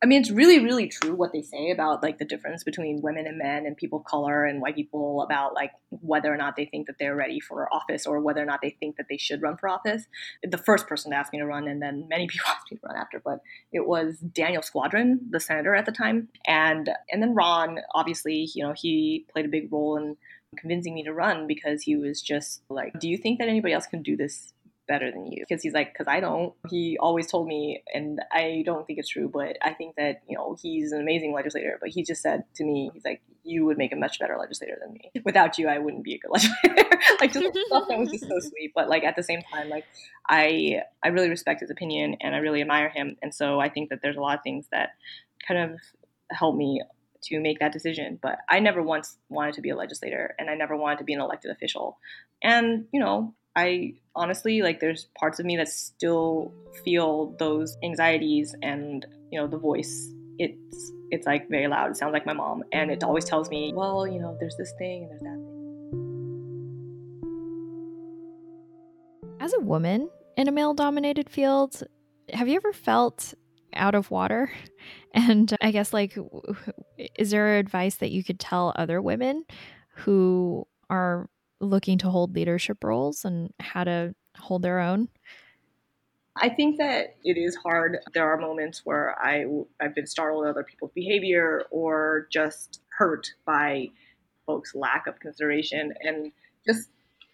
I 0.01 0.07
mean, 0.07 0.21
it's 0.21 0.31
really, 0.31 0.61
really 0.61 0.87
true 0.87 1.15
what 1.15 1.33
they 1.33 1.43
say 1.43 1.73
about 1.73 2.05
like 2.05 2.19
the 2.19 2.25
difference 2.25 2.63
between 2.63 3.03
women 3.03 3.27
and 3.27 3.37
men 3.37 3.67
and 3.67 3.77
people 3.77 3.99
of 3.99 4.05
color 4.05 4.45
and 4.45 4.61
white 4.61 4.77
people 4.77 5.23
about 5.23 5.55
like 5.55 5.73
whether 5.91 6.33
or 6.33 6.37
not 6.37 6.55
they 6.55 6.67
think 6.67 6.87
that 6.87 6.97
they're 7.01 7.17
ready 7.17 7.41
for 7.41 7.73
office 7.75 8.07
or 8.07 8.21
whether 8.21 8.41
or 8.41 8.47
not 8.47 8.61
they 8.63 8.77
think 8.79 8.97
that 8.97 9.07
they 9.11 9.17
should 9.17 9.43
run 9.43 9.57
for 9.57 9.69
office. 9.69 10.05
The 10.45 10.57
first 10.57 10.87
person 10.87 11.11
to 11.11 11.17
ask 11.17 11.33
me 11.33 11.41
to 11.41 11.47
run, 11.47 11.67
and 11.67 11.83
then 11.83 12.07
many 12.09 12.27
people 12.29 12.47
asked 12.49 12.71
me 12.71 12.77
to 12.77 12.87
run 12.87 12.97
after, 12.97 13.21
but 13.25 13.41
it 13.73 13.89
was 13.89 14.19
Daniel 14.19 14.63
Squadron, 14.63 15.21
the 15.31 15.41
senator 15.41 15.75
at 15.75 15.85
the 15.85 15.93
time, 15.93 16.29
and 16.47 16.91
and 17.11 17.21
then 17.21 17.35
Ron. 17.35 17.81
Obviously, 17.93 18.49
you 18.55 18.63
know, 18.63 18.75
he 18.77 19.27
played 19.33 19.47
a 19.47 19.49
big 19.49 19.73
role 19.73 19.97
in 19.97 20.17
convincing 20.57 20.95
me 20.95 21.03
to 21.03 21.13
run 21.13 21.49
because 21.49 21.83
he 21.83 21.97
was 21.97 22.23
just 22.23 22.63
like, 22.71 22.93
"Do 23.01 23.09
you 23.09 23.19
think 23.19 23.41
that 23.41 23.49
anybody 23.49 23.75
else 23.75 23.87
can 23.87 24.03
do 24.03 24.17
this 24.17 24.53
better 24.88 25.11
than 25.11 25.27
you 25.27 25.44
because 25.46 25.62
he's 25.62 25.72
like 25.72 25.92
because 25.92 26.09
i 26.09 26.18
don't 26.18 26.55
he 26.68 26.96
always 26.98 27.31
told 27.31 27.46
me 27.46 27.83
and 27.94 28.20
i 28.33 28.62
don't 28.64 28.87
think 28.87 28.98
it's 28.98 29.09
true 29.09 29.31
but 29.33 29.57
i 29.62 29.72
think 29.72 29.94
that 29.96 30.22
you 30.29 30.37
know 30.37 30.57
he's 30.61 30.92
an 30.92 31.01
amazing 31.01 31.33
legislator 31.33 31.79
but 31.81 31.90
he 31.90 32.03
just 32.03 32.22
said 32.22 32.44
to 32.55 32.64
me 32.64 32.90
he's 32.92 33.05
like 33.05 33.20
you 33.44 33.64
would 33.64 33.79
make 33.79 33.92
a 33.92 33.96
much 33.96 34.18
better 34.18 34.37
legislator 34.38 34.77
than 34.81 34.92
me 34.92 35.11
without 35.24 35.59
you 35.59 35.68
i 35.68 35.79
wouldn't 35.79 36.05
be 36.05 36.14
a 36.14 36.18
good 36.18 36.31
legislator 36.33 36.98
like 37.20 37.33
just 37.33 37.46
stuff 37.66 37.85
that 37.88 37.98
was 37.98 38.11
just 38.11 38.27
so 38.27 38.38
sweet 38.40 38.72
but 38.74 38.88
like 38.88 39.05
at 39.05 39.14
the 39.14 39.22
same 39.22 39.42
time 39.53 39.68
like 39.68 39.85
i 40.29 40.81
i 41.05 41.09
really 41.09 41.29
respect 41.29 41.61
his 41.61 41.70
opinion 41.70 42.16
and 42.20 42.35
i 42.35 42.38
really 42.38 42.61
admire 42.61 42.88
him 42.88 43.16
and 43.22 43.35
so 43.35 43.61
i 43.61 43.68
think 43.68 43.90
that 43.90 44.01
there's 44.03 44.16
a 44.16 44.20
lot 44.20 44.37
of 44.37 44.42
things 44.42 44.66
that 44.72 44.90
kind 45.46 45.72
of 45.72 45.79
help 46.31 46.57
me 46.57 46.83
to 47.22 47.40
make 47.40 47.59
that 47.61 47.72
decision. 47.72 48.18
But 48.20 48.38
I 48.48 48.61
never 48.61 48.83
once 48.83 49.16
wanted 49.29 49.55
to 49.55 49.61
be 49.61 49.70
a 49.70 49.77
legislator 49.77 50.35
and 50.38 50.48
I 50.48 50.55
never 50.55 50.77
wanted 50.77 50.98
to 50.98 51.05
be 51.05 51.14
an 51.14 51.20
elected 51.20 51.51
official. 51.51 51.98
And, 52.42 52.87
you 52.92 53.01
know, 53.01 53.35
I 53.59 53.94
honestly 54.14 54.62
like 54.62 54.79
there's 54.79 55.09
parts 55.18 55.40
of 55.40 55.47
me 55.47 55.57
that 55.57 55.66
still 55.68 56.55
feel 56.85 57.35
those 57.40 57.77
anxieties 57.83 58.55
and 58.62 59.05
you 59.33 59.40
know 59.40 59.49
the 59.49 59.59
voice. 59.59 60.12
It's 60.38 60.92
it's 61.11 61.27
like 61.27 61.49
very 61.51 61.66
loud. 61.66 61.90
It 61.90 61.97
sounds 61.97 62.12
like 62.12 62.25
my 62.25 62.35
mom 62.35 62.62
and 62.73 62.88
it 62.92 63.03
always 63.03 63.25
tells 63.25 63.51
me 63.51 63.73
well 63.75 64.07
you 64.07 64.21
know 64.21 64.37
there's 64.38 64.57
this 64.57 64.73
thing 64.79 65.03
and 65.03 65.11
there's 65.11 65.23
that 65.23 65.35
thing. 65.35 65.57
As 69.40 69.53
a 69.55 69.61
woman 69.61 70.09
in 70.37 70.47
a 70.47 70.53
male 70.53 70.75
dominated 70.75 71.29
field 71.29 71.83
have 72.33 72.47
you 72.47 72.55
ever 72.55 72.73
felt 72.73 73.35
out 73.75 73.97
of 73.97 74.11
water? 74.11 74.51
And 75.14 75.57
i 75.62 75.71
guess 75.71 75.94
like 75.94 76.16
is 77.16 77.31
there 77.31 77.59
advice 77.59 77.97
that 77.97 78.11
you 78.11 78.23
could 78.23 78.38
tell 78.38 78.75
other 78.77 79.01
women 79.01 79.44
who 79.94 80.66
are 80.90 81.31
looking 81.61 81.99
to 81.99 82.11
hold 82.11 82.35
leadership 82.35 82.83
roles 82.85 83.25
and 83.25 83.53
how 83.61 83.85
to 83.85 84.14
hold 84.38 84.62
their 84.62 84.81
own? 84.81 85.09
I 86.40 86.49
think 86.49 86.79
that 86.79 87.16
it 87.25 87.37
is 87.37 87.57
hard. 87.57 87.99
There 88.14 88.31
are 88.31 88.37
moments 88.37 88.83
where 88.85 89.16
I, 89.21 89.44
I've 89.81 89.94
been 89.94 90.07
startled 90.07 90.44
at 90.44 90.51
other 90.51 90.62
people's 90.62 90.92
behavior 90.92 91.64
or 91.71 92.29
just 92.31 92.81
hurt 92.97 93.33
by 93.44 93.88
folks' 94.47 94.75
lack 94.75 95.07
of 95.07 95.18
consideration. 95.18 95.94
And 96.01 96.33
just 96.66 96.90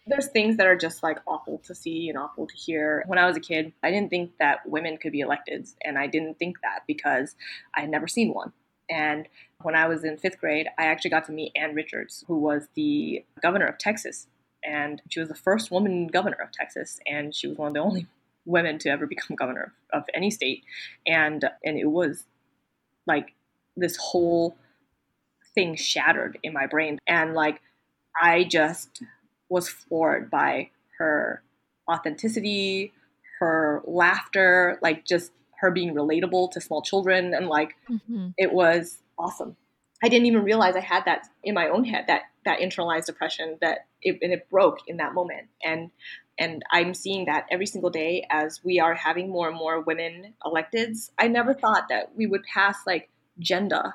there's 0.07 0.27
things 0.27 0.57
that 0.57 0.67
are 0.67 0.77
just 0.77 1.03
like 1.03 1.19
awful 1.27 1.59
to 1.65 1.75
see 1.75 2.09
and 2.09 2.17
awful 2.17 2.47
to 2.47 2.55
hear. 2.55 3.03
When 3.07 3.19
I 3.19 3.25
was 3.25 3.37
a 3.37 3.41
kid, 3.41 3.73
I 3.83 3.91
didn't 3.91 4.09
think 4.09 4.31
that 4.39 4.67
women 4.67 4.97
could 4.97 5.11
be 5.11 5.21
elected. 5.21 5.67
And 5.83 5.97
I 5.97 6.07
didn't 6.07 6.39
think 6.39 6.57
that 6.61 6.81
because 6.87 7.35
I 7.75 7.81
had 7.81 7.89
never 7.89 8.07
seen 8.07 8.33
one. 8.33 8.53
And 8.89 9.27
when 9.61 9.75
I 9.75 9.87
was 9.87 10.03
in 10.03 10.17
fifth 10.17 10.39
grade, 10.39 10.67
I 10.77 10.85
actually 10.85 11.11
got 11.11 11.25
to 11.25 11.31
meet 11.31 11.51
Ann 11.55 11.73
Richards, 11.73 12.23
who 12.27 12.37
was 12.37 12.67
the 12.75 13.23
governor 13.41 13.65
of 13.65 13.77
Texas. 13.77 14.27
And 14.63 15.01
she 15.09 15.19
was 15.19 15.29
the 15.29 15.35
first 15.35 15.71
woman 15.71 16.07
governor 16.07 16.37
of 16.41 16.51
Texas, 16.51 16.99
and 17.05 17.35
she 17.35 17.47
was 17.47 17.57
one 17.57 17.69
of 17.69 17.73
the 17.75 17.79
only 17.79 18.07
women 18.45 18.77
to 18.79 18.89
ever 18.89 19.07
become 19.07 19.35
governor 19.35 19.73
of 19.91 20.03
any 20.13 20.31
state. 20.31 20.63
And 21.05 21.43
and 21.63 21.77
it 21.77 21.89
was 21.89 22.25
like 23.05 23.33
this 23.75 23.97
whole 23.97 24.55
thing 25.53 25.75
shattered 25.75 26.37
in 26.43 26.53
my 26.53 26.67
brain. 26.67 26.99
And 27.07 27.33
like 27.33 27.61
I 28.21 28.43
just 28.43 29.01
was 29.49 29.69
floored 29.69 30.29
by 30.29 30.69
her 30.97 31.43
authenticity, 31.89 32.93
her 33.39 33.81
laughter, 33.85 34.79
like 34.81 35.05
just 35.05 35.31
her 35.59 35.71
being 35.71 35.93
relatable 35.93 36.51
to 36.51 36.61
small 36.61 36.81
children 36.81 37.33
and 37.33 37.47
like 37.47 37.75
mm-hmm. 37.89 38.29
it 38.37 38.51
was 38.51 38.97
awesome 39.17 39.55
i 40.03 40.09
didn't 40.09 40.25
even 40.25 40.43
realize 40.43 40.75
i 40.75 40.79
had 40.79 41.05
that 41.05 41.27
in 41.43 41.53
my 41.53 41.67
own 41.67 41.83
head 41.83 42.05
that 42.07 42.23
that 42.45 42.59
internalized 42.59 43.05
depression 43.05 43.57
that 43.61 43.87
it, 44.01 44.19
and 44.21 44.33
it 44.33 44.49
broke 44.49 44.79
in 44.87 44.97
that 44.97 45.13
moment 45.13 45.47
and 45.63 45.89
and 46.37 46.63
i'm 46.71 46.93
seeing 46.93 47.25
that 47.25 47.45
every 47.51 47.65
single 47.65 47.89
day 47.89 48.25
as 48.29 48.63
we 48.63 48.79
are 48.79 48.93
having 48.93 49.29
more 49.29 49.47
and 49.47 49.57
more 49.57 49.81
women 49.81 50.33
electeds 50.43 51.09
i 51.17 51.27
never 51.27 51.53
thought 51.53 51.87
that 51.89 52.11
we 52.15 52.25
would 52.25 52.43
pass 52.43 52.77
like 52.85 53.09
GENDA 53.39 53.93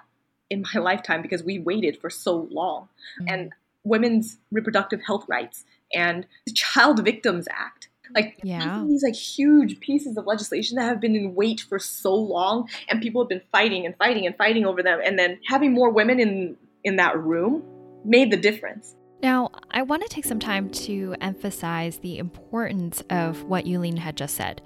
in 0.51 0.63
my 0.75 0.81
lifetime 0.81 1.23
because 1.23 1.43
we 1.43 1.59
waited 1.59 1.99
for 2.01 2.11
so 2.11 2.49
long 2.51 2.89
mm-hmm. 3.21 3.35
and 3.35 3.53
women's 3.85 4.39
reproductive 4.51 5.01
health 5.07 5.25
rights 5.29 5.65
and 5.95 6.27
the 6.47 6.53
child 6.53 7.03
victims 7.05 7.49
act 7.51 7.89
like 8.15 8.41
yeah. 8.43 8.85
these 8.87 9.03
like 9.03 9.15
huge 9.15 9.81
pieces 9.81 10.17
of 10.17 10.27
legislation 10.27 10.77
that 10.77 10.85
have 10.85 11.01
been 11.01 11.15
in 11.15 11.35
wait 11.35 11.61
for 11.61 11.79
so 11.79 12.15
long 12.15 12.69
and 12.89 13.01
people 13.01 13.23
have 13.23 13.29
been 13.29 13.43
fighting 13.53 13.87
and 13.87 13.97
fighting 13.97 14.27
and 14.27 14.37
fighting 14.37 14.65
over 14.65 14.83
them 14.83 15.01
and 15.05 15.19
then 15.19 15.39
having 15.47 15.73
more 15.73 15.91
women 15.91 16.21
in 16.21 16.57
in 16.85 16.97
that 16.97 17.19
room 17.19 17.63
made 18.05 18.31
the 18.31 18.37
difference. 18.37 18.95
Now, 19.23 19.51
I 19.71 19.83
want 19.83 20.03
to 20.03 20.09
take 20.09 20.25
some 20.25 20.39
time 20.39 20.71
to 20.71 21.15
emphasize 21.21 21.99
the 21.99 22.17
importance 22.17 23.03
of 23.11 23.43
what 23.43 23.67
Yuh-Line 23.67 23.99
had 23.99 24.17
just 24.17 24.35
said 24.35 24.63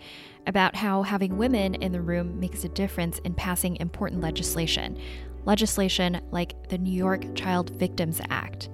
about 0.47 0.77
how 0.77 1.03
having 1.03 1.39
women 1.39 1.75
in 1.75 1.91
the 1.91 2.01
room 2.01 2.39
makes 2.39 2.63
a 2.63 2.69
difference 2.69 3.19
in 3.21 3.35
passing 3.35 3.77
important 3.77 4.21
legislation. 4.21 4.97
Legislation 5.45 6.21
like 6.31 6.69
the 6.69 6.79
New 6.79 6.93
York 6.93 7.35
Child 7.35 7.71
Victims 7.71 8.21
Act. 8.31 8.69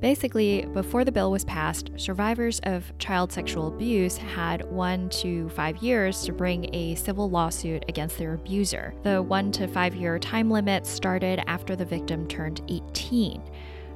Basically, 0.00 0.64
before 0.66 1.04
the 1.04 1.10
bill 1.10 1.32
was 1.32 1.44
passed, 1.44 1.90
survivors 1.96 2.60
of 2.62 2.96
child 2.98 3.32
sexual 3.32 3.66
abuse 3.66 4.16
had 4.16 4.64
one 4.70 5.08
to 5.10 5.48
five 5.50 5.76
years 5.78 6.22
to 6.22 6.32
bring 6.32 6.72
a 6.72 6.94
civil 6.94 7.28
lawsuit 7.28 7.84
against 7.88 8.16
their 8.16 8.34
abuser. 8.34 8.94
The 9.02 9.20
one 9.20 9.50
to 9.52 9.66
five 9.66 9.96
year 9.96 10.18
time 10.20 10.50
limit 10.50 10.86
started 10.86 11.42
after 11.48 11.74
the 11.74 11.84
victim 11.84 12.28
turned 12.28 12.62
18. 12.68 13.42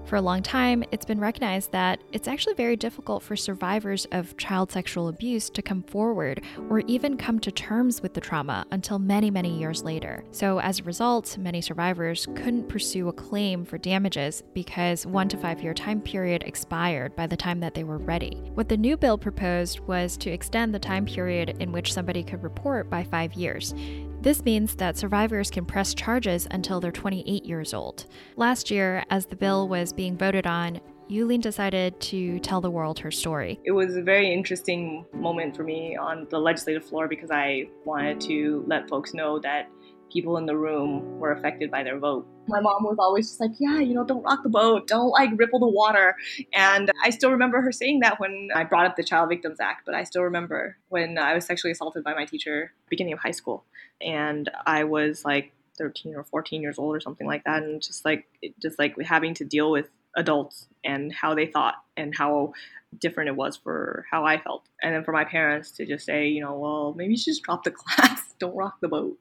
For 0.05 0.17
a 0.17 0.21
long 0.21 0.43
time, 0.43 0.85
it's 0.91 1.07
been 1.07 1.21
recognized 1.21 1.73
that 1.73 2.03
it's 2.12 2.29
actually 2.29 2.55
very 2.55 2.77
difficult 2.77 3.23
for 3.23 3.37
survivors 3.37 4.07
of 4.12 4.37
child 4.37 4.71
sexual 4.71 5.09
abuse 5.09 5.49
to 5.51 5.62
come 5.62 5.83
forward 5.85 6.43
or 6.69 6.81
even 6.81 7.17
come 7.17 7.38
to 7.41 7.51
terms 7.51 8.03
with 8.03 8.12
the 8.12 8.21
trauma 8.21 8.67
until 8.71 8.99
many, 8.99 9.31
many 9.31 9.59
years 9.59 9.83
later. 9.83 10.25
So, 10.31 10.61
as 10.61 10.81
a 10.81 10.85
result, 10.85 11.38
many 11.38 11.61
survivors 11.61 12.27
couldn't 12.35 12.69
pursue 12.69 13.09
a 13.09 13.12
claim 13.12 13.65
for 13.65 13.79
damages 13.79 14.43
because 14.53 15.07
one 15.07 15.29
to 15.29 15.37
five 15.37 15.62
year 15.62 15.75
time 15.75 16.01
period 16.01 16.43
expired 16.45 17.17
by 17.17 17.27
the 17.27 17.37
time 17.37 17.61
that 17.61 17.75
they 17.75 17.85
were 17.85 17.99
ready. 17.99 18.51
What 18.55 18.69
the 18.69 18.77
new 18.77 18.97
bill 18.97 19.17
proposed 19.17 19.81
was 19.81 20.17
to 20.19 20.31
extend 20.31 20.75
the 20.75 20.79
time 20.79 21.07
period 21.07 21.57
in 21.61 21.73
which 21.73 21.93
somebody 21.93 22.23
could 22.23 22.43
report 22.43 22.91
by 22.91 23.05
five 23.05 23.35
years. 23.35 23.75
This 24.23 24.45
means 24.45 24.77
that 24.77 24.97
survivors 24.97 25.51
can 25.51 25.65
press 25.65 25.95
charges 25.95 26.47
until 26.53 26.79
they're 26.79 26.93
28 26.93 27.45
years 27.45 27.75
old. 27.75 28.07
Last 28.37 28.71
year, 28.71 29.03
as 29.11 29.27
the 29.27 29.35
bill 29.35 29.67
was 29.67 29.93
being 29.93 30.17
voted 30.17 30.47
on, 30.47 30.81
Yuh-Line 31.09 31.41
decided 31.41 31.99
to 32.03 32.39
tell 32.39 32.61
the 32.61 32.71
world 32.71 33.01
her 33.01 33.11
story. 33.11 33.59
It 33.65 33.73
was 33.73 33.97
a 33.97 34.03
very 34.03 34.33
interesting 34.33 35.05
moment 35.13 35.57
for 35.57 35.65
me 35.65 35.97
on 35.97 36.29
the 36.31 36.39
legislative 36.39 36.85
floor 36.85 37.09
because 37.09 37.33
I 37.33 37.65
wanted 37.85 38.21
to 38.21 38.63
let 38.69 38.89
folks 38.89 39.13
know 39.13 39.41
that 39.41 39.69
people 40.13 40.37
in 40.37 40.47
the 40.47 40.57
room 40.57 41.19
were 41.19 41.33
affected 41.33 41.71
by 41.71 41.83
their 41.83 41.99
vote. 41.99 42.25
My 42.47 42.61
mom 42.61 42.85
was 42.85 42.99
always 43.01 43.29
just 43.29 43.41
like, 43.41 43.53
yeah, 43.59 43.81
you 43.81 43.95
know, 43.95 44.05
don't 44.05 44.23
rock 44.23 44.43
the 44.43 44.51
boat, 44.51 44.87
don't 44.87 45.11
like 45.11 45.31
ripple 45.37 45.59
the 45.59 45.69
water. 45.69 46.15
And 46.53 46.93
I 47.03 47.11
still 47.11 47.31
remember 47.31 47.61
her 47.61 47.73
saying 47.73 48.01
that 48.01 48.21
when 48.21 48.51
I 48.55 48.65
brought 48.65 48.87
up 48.87 48.97
the 48.97 49.05
Child 49.05 49.31
Victims 49.31 49.59
Act, 49.59 49.83
but 49.85 49.95
I 49.95 50.05
still 50.05 50.23
remember 50.23 50.77
when 50.91 51.19
I 51.19 51.35
was 51.35 51.45
sexually 51.45 51.73
assaulted 51.73 52.05
by 52.05 52.15
my 52.15 52.25
teacher 52.25 52.73
beginning 52.89 53.15
of 53.15 53.21
high 53.21 53.31
school. 53.33 53.65
And 54.05 54.51
I 54.67 54.85
was 54.85 55.25
like 55.25 55.53
13 55.79 56.15
or 56.15 56.25
14 56.25 56.62
years 56.62 56.79
old 56.79 56.95
or 56.95 57.01
something 57.01 57.27
like 57.27 57.45
that. 57.45 57.62
And 57.62 57.83
just 57.83 58.05
like, 58.05 58.27
just 58.61 58.79
like 58.79 59.01
having 59.01 59.35
to 59.35 59.45
deal 59.45 59.71
with 59.71 59.88
adults 60.17 60.69
and 60.85 61.12
how 61.12 61.35
they 61.35 61.47
thought 61.47 61.77
and 61.97 62.15
how 62.17 62.53
different 62.99 63.29
it 63.29 63.37
was 63.37 63.57
for 63.57 64.07
how 64.11 64.25
I 64.25 64.38
felt. 64.38 64.69
And 64.83 64.95
then 64.95 65.05
for 65.05 65.12
my 65.12 65.25
parents 65.25 65.71
to 65.73 65.87
just 65.87 66.05
say, 66.05 66.29
you 66.29 66.43
know, 66.43 66.59
well, 66.59 66.95
maybe 66.97 67.12
you 67.12 67.19
should 67.19 67.33
just 67.33 67.43
drop 67.43 67.65
the 67.65 67.71
class, 67.73 68.35
don't 68.38 68.57
rock 68.57 68.79
the 68.81 68.88
boat. 68.88 69.19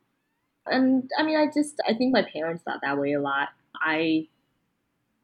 And 0.65 1.09
I 1.17 1.23
mean, 1.23 1.37
I 1.37 1.47
just, 1.47 1.75
I 1.87 1.93
think 1.93 2.13
my 2.13 2.23
parents 2.23 2.63
thought 2.63 2.81
that 2.83 2.97
way 2.97 3.13
a 3.13 3.21
lot. 3.21 3.49
I 3.75 4.27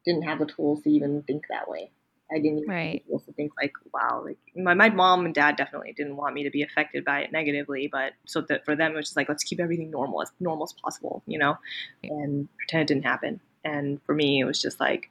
didn't 0.06 0.24
have 0.24 0.39
the 0.39 0.46
tools 0.46 0.82
to 0.84 0.89
even 0.89 1.22
think 1.24 1.46
that 1.50 1.70
way. 1.70 1.91
I 2.32 2.36
didn't 2.40 2.60
even 2.60 2.70
right. 2.70 3.04
think 3.38 3.52
like, 3.62 3.74
wow, 3.94 4.24
like 4.26 4.38
my, 4.56 4.74
my 4.74 4.90
mom 4.90 5.26
and 5.26 5.34
dad 5.34 5.56
definitely 5.56 5.94
didn't 5.94 6.18
want 6.18 6.34
me 6.36 6.44
to 6.44 6.50
be 6.50 6.63
affected 6.63 7.06
by 7.06 7.22
it 7.22 7.32
negatively, 7.32 7.88
but 7.90 8.13
so 8.26 8.42
that 8.42 8.66
for 8.66 8.76
them 8.76 8.92
it 8.94 8.96
was 8.96 9.06
just 9.06 9.18
like 9.18 9.30
let's 9.30 9.44
keep 9.44 9.60
everything 9.60 9.92
normal 9.92 10.22
as 10.22 10.32
normal 10.40 10.66
as 10.66 10.74
possible, 10.74 11.24
you 11.26 11.38
know, 11.38 11.58
and 12.04 12.50
pretend 12.58 12.82
it 12.82 12.94
didn't 12.94 13.06
happen. 13.06 13.40
And 13.63 14.02
for 14.06 14.13
me, 14.16 14.40
it 14.40 14.46
was 14.46 14.62
just 14.62 14.80
like 14.80 15.10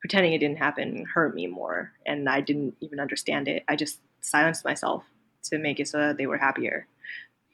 pretending 0.00 0.32
it 0.32 0.38
didn't 0.38 0.58
happen 0.58 1.04
hurt 1.14 1.34
me 1.34 1.46
more, 1.46 1.92
and 2.06 2.28
I 2.28 2.40
didn't 2.40 2.76
even 2.80 2.98
understand 2.98 3.46
it. 3.48 3.64
I 3.68 3.76
just 3.76 4.00
silenced 4.20 4.64
myself 4.64 5.04
to 5.44 5.58
make 5.58 5.80
it 5.80 5.88
so 5.88 5.98
that 5.98 6.16
they 6.16 6.26
were 6.26 6.38
happier, 6.38 6.86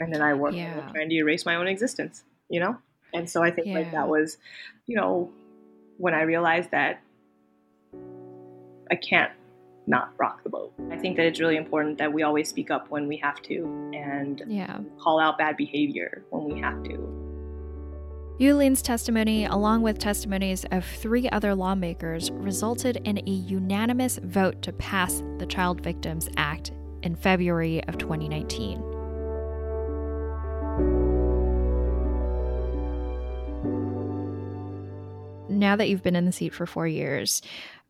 and 0.01 0.13
then 0.13 0.23
I 0.23 0.35
worked 0.35 0.57
Yeah. 0.57 0.81
trying 0.93 1.09
to 1.11 1.17
erase 1.17 1.45
my 1.45 1.57
own 1.57 1.67
existence, 1.69 2.25
you 2.49 2.61
know. 2.61 2.79
And 3.13 3.29
so 3.29 3.43
I 3.43 3.51
think 3.51 3.69
like 3.73 3.91
that 3.93 4.09
was, 4.09 4.39
you 4.87 4.97
know, 4.97 5.31
when 5.99 6.15
I 6.15 6.23
realized 6.23 6.71
that 6.73 7.01
I 8.91 8.97
can't 8.97 9.31
not 9.89 10.11
rock 10.19 10.43
the 10.43 10.51
boat. 10.51 10.73
I 10.91 10.97
think 10.97 11.17
that 11.17 11.27
it's 11.27 11.39
really 11.39 11.57
important 11.57 11.99
that 11.99 12.13
we 12.13 12.25
always 12.25 12.49
speak 12.49 12.71
up 12.71 12.91
when 12.91 13.07
we 13.07 13.17
have 13.19 13.41
to 13.43 13.91
and 13.95 14.43
Yeah. 14.49 14.79
call 14.99 15.21
out 15.21 15.39
bad 15.39 15.57
behavior 15.57 16.25
when 16.31 16.45
we 16.45 16.61
have 16.61 16.83
to. 16.85 17.23
Yuh-Line's 18.39 18.83
testimony, 18.83 19.47
along 19.47 19.83
with 19.83 19.99
testimonies 19.99 20.67
of 20.71 20.85
three 20.85 21.29
other 21.31 21.55
lawmakers, 21.55 22.31
resulted 22.33 23.01
in 23.05 23.19
a 23.19 23.31
unanimous 23.31 24.19
vote 24.23 24.61
to 24.63 24.73
pass 24.73 25.23
the 25.39 25.47
Child 25.47 25.81
Victims 25.81 26.29
Act 26.37 26.73
in 27.03 27.15
February 27.15 27.83
of 27.85 27.97
2019. 27.97 28.83
Now 35.49 35.77
that 35.77 35.89
you've 35.89 36.03
been 36.03 36.17
in 36.17 36.27
the 36.27 36.33
seat 36.33 36.53
for 36.53 36.67
four 36.67 36.87
years, 36.89 37.41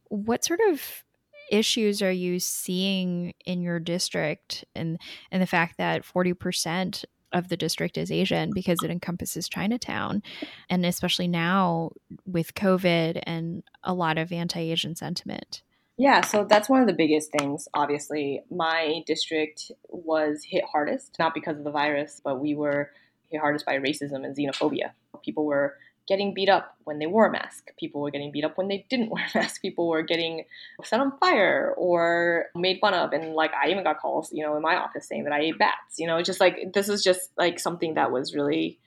what 0.09 0.45
sort 0.45 0.61
of 0.69 1.05
issues 1.51 2.03
are 2.03 2.13
you 2.13 2.41
seeing 2.41 3.33
in 3.45 3.61
your 3.61 3.79
district 3.79 4.65
and 4.75 4.99
and 5.31 5.41
the 5.41 5.47
fact 5.47 5.79
that 5.79 6.05
40% 6.05 7.05
of 7.33 7.49
the 7.49 7.57
district 7.57 7.99
is 7.99 8.11
Asian 8.11 8.51
because 8.55 8.79
it 8.83 8.91
encompasses 8.91 9.49
Chinatown 9.49 10.23
and 10.71 10.85
especially 10.87 11.29
now 11.29 11.91
with 12.25 12.55
COVID 12.55 13.21
and 13.25 13.63
a 13.85 13.95
lot 13.95 14.19
of 14.19 14.33
anti-Asian 14.33 14.97
sentiment. 14.97 15.63
Yeah, 15.99 16.21
so 16.21 16.45
that's 16.45 16.69
one 16.69 16.83
of 16.83 16.87
the 16.87 16.93
biggest 16.93 17.33
things. 17.33 17.69
Obviously, 17.73 18.43
my 18.51 19.03
district 19.07 19.73
was 19.89 20.45
hit 20.45 20.65
hardest, 20.71 21.17
not 21.19 21.33
because 21.33 21.57
of 21.57 21.65
the 21.65 21.71
virus, 21.71 22.21
but 22.23 22.39
we 22.39 22.55
were 22.55 22.91
hit 23.31 23.41
hardest 23.41 23.65
by 23.65 23.79
racism 23.79 24.25
and 24.25 24.37
xenophobia. 24.37 24.93
People 25.25 25.47
were 25.47 25.77
getting 26.07 26.35
beat 26.35 26.49
up 26.49 26.77
when 26.85 26.99
they 26.99 27.07
wore 27.07 27.27
a 27.27 27.33
mask. 27.33 27.71
People 27.79 28.01
were 28.01 28.11
getting 28.11 28.31
beat 28.31 28.45
up 28.45 28.57
when 28.57 28.69
they 28.69 28.87
didn't 28.89 29.11
wear 29.11 29.27
a 29.35 29.39
mask. 29.39 29.61
People 29.63 29.89
were 29.89 30.03
getting 30.03 30.45
set 30.85 31.01
on 31.01 31.17
fire 31.19 31.75
or 31.77 32.47
made 32.55 32.79
fun 32.81 32.95
of. 32.95 33.13
And 33.13 33.35
like, 33.35 33.53
I 33.55 33.71
even 33.71 33.85
got 33.85 33.99
calls, 33.99 34.33
you 34.33 34.45
know, 34.45 34.57
in 34.57 34.63
my 34.63 34.77
office 34.77 35.09
saying 35.09 35.25
that 35.25 35.33
I 35.33 35.41
ate 35.41 35.59
bats. 35.59 35.99
You 35.99 36.07
know, 36.07 36.23
just 36.23 36.41
like, 36.41 36.73
this 36.73 36.89
is 36.89 37.03
just 37.03 37.31
like 37.37 37.59
something 37.59 37.95
that 37.95 38.11
was 38.13 38.35
really 38.35 38.79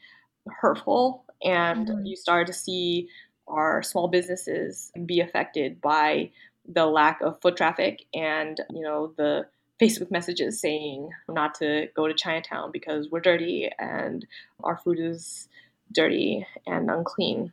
hurtful. 0.48 1.24
And 1.44 1.88
Mhm. 1.88 2.08
you 2.08 2.16
started 2.16 2.48
to 2.48 2.54
see 2.54 3.10
our 3.48 3.82
small 3.84 4.08
businesses 4.08 4.92
be 5.06 5.20
affected 5.22 5.82
by 5.82 6.32
the 6.68 6.86
lack 6.86 7.22
of 7.22 7.42
foot 7.42 7.58
traffic 7.58 8.06
and 8.14 8.62
you 8.70 8.82
know 8.84 9.12
the 9.18 9.48
facebook 9.82 10.12
messages 10.12 10.60
saying 10.60 11.10
not 11.28 11.56
to 11.56 11.88
go 11.96 12.08
to 12.08 12.14
chinatown 12.14 12.70
because 12.72 13.10
we're 13.10 13.20
dirty 13.20 13.72
and 13.80 14.28
our 14.64 14.78
food 14.78 15.00
is 15.00 15.48
dirty 15.94 16.46
and 16.68 16.90
unclean 16.90 17.52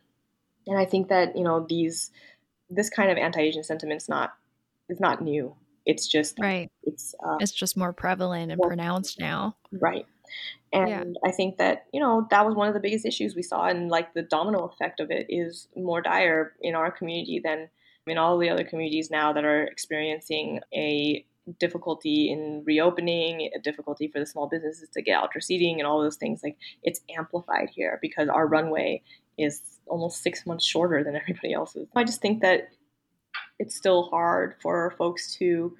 and 0.67 0.77
i 0.77 0.85
think 0.85 1.07
that 1.09 1.35
you 1.37 1.43
know 1.43 1.65
these 1.67 2.11
this 2.69 2.89
kind 2.89 3.09
of 3.11 3.17
anti-asian 3.17 3.63
sentiment's 3.63 4.07
not 4.09 4.33
is 4.89 4.99
not 4.99 5.21
new 5.21 5.55
it's 5.85 6.05
just 6.05 6.37
Right. 6.39 6.69
it's 6.83 7.15
uh, 7.25 7.37
It's 7.39 7.53
just 7.53 7.77
more 7.77 7.93
prevalent 7.93 8.51
and 8.51 8.59
More- 8.59 8.67
pronounced 8.67 9.21
now. 9.21 9.55
Right. 9.71 10.05
And 10.73 10.89
Yeah. 10.89 11.03
I 11.23 11.31
think 11.31 11.55
that, 11.59 11.85
you 11.93 12.01
know, 12.01 12.27
that 12.29 12.45
was 12.45 12.55
one 12.55 12.67
of 12.67 12.73
the 12.73 12.81
biggest 12.81 13.05
issues 13.05 13.37
we 13.37 13.41
saw. 13.41 13.67
And 13.67 13.87
like 13.87 14.13
the 14.13 14.21
domino 14.23 14.65
effect 14.65 14.99
of 14.99 15.11
it 15.11 15.27
is 15.29 15.69
more 15.77 16.01
dire 16.01 16.51
in 16.61 16.75
our 16.75 16.91
community 16.91 17.39
than 17.41 17.69
in 18.05 18.17
all 18.17 18.37
the 18.37 18.49
other 18.49 18.65
communities 18.65 19.09
now 19.09 19.31
that 19.31 19.45
are 19.45 19.63
experiencing 19.63 20.59
a 20.73 21.25
difficulty 21.59 22.31
in 22.31 22.63
reopening, 22.65 23.49
a 23.55 23.59
difficulty 23.59 24.07
for 24.07 24.19
the 24.19 24.25
small 24.25 24.47
businesses 24.47 24.89
to 24.93 25.01
get 25.01 25.15
outdoor 25.21 25.41
seating 25.41 25.79
and 25.79 25.87
all 25.87 26.01
those 26.01 26.17
things. 26.17 26.41
Like 26.43 26.57
it's 26.83 27.01
amplified 27.15 27.69
here 27.73 27.99
because 28.01 28.29
our 28.29 28.47
runway 28.47 29.01
is 29.37 29.61
almost 29.87 30.21
six 30.23 30.45
months 30.45 30.65
shorter 30.65 31.03
than 31.03 31.15
everybody 31.21 31.53
else's. 31.53 31.87
I 31.95 32.03
just 32.03 32.21
think 32.21 32.41
that 32.41 32.69
it's 33.59 33.75
still 33.75 34.03
hard 34.09 34.55
for 34.61 34.93
folks 34.97 35.35
to 35.37 35.75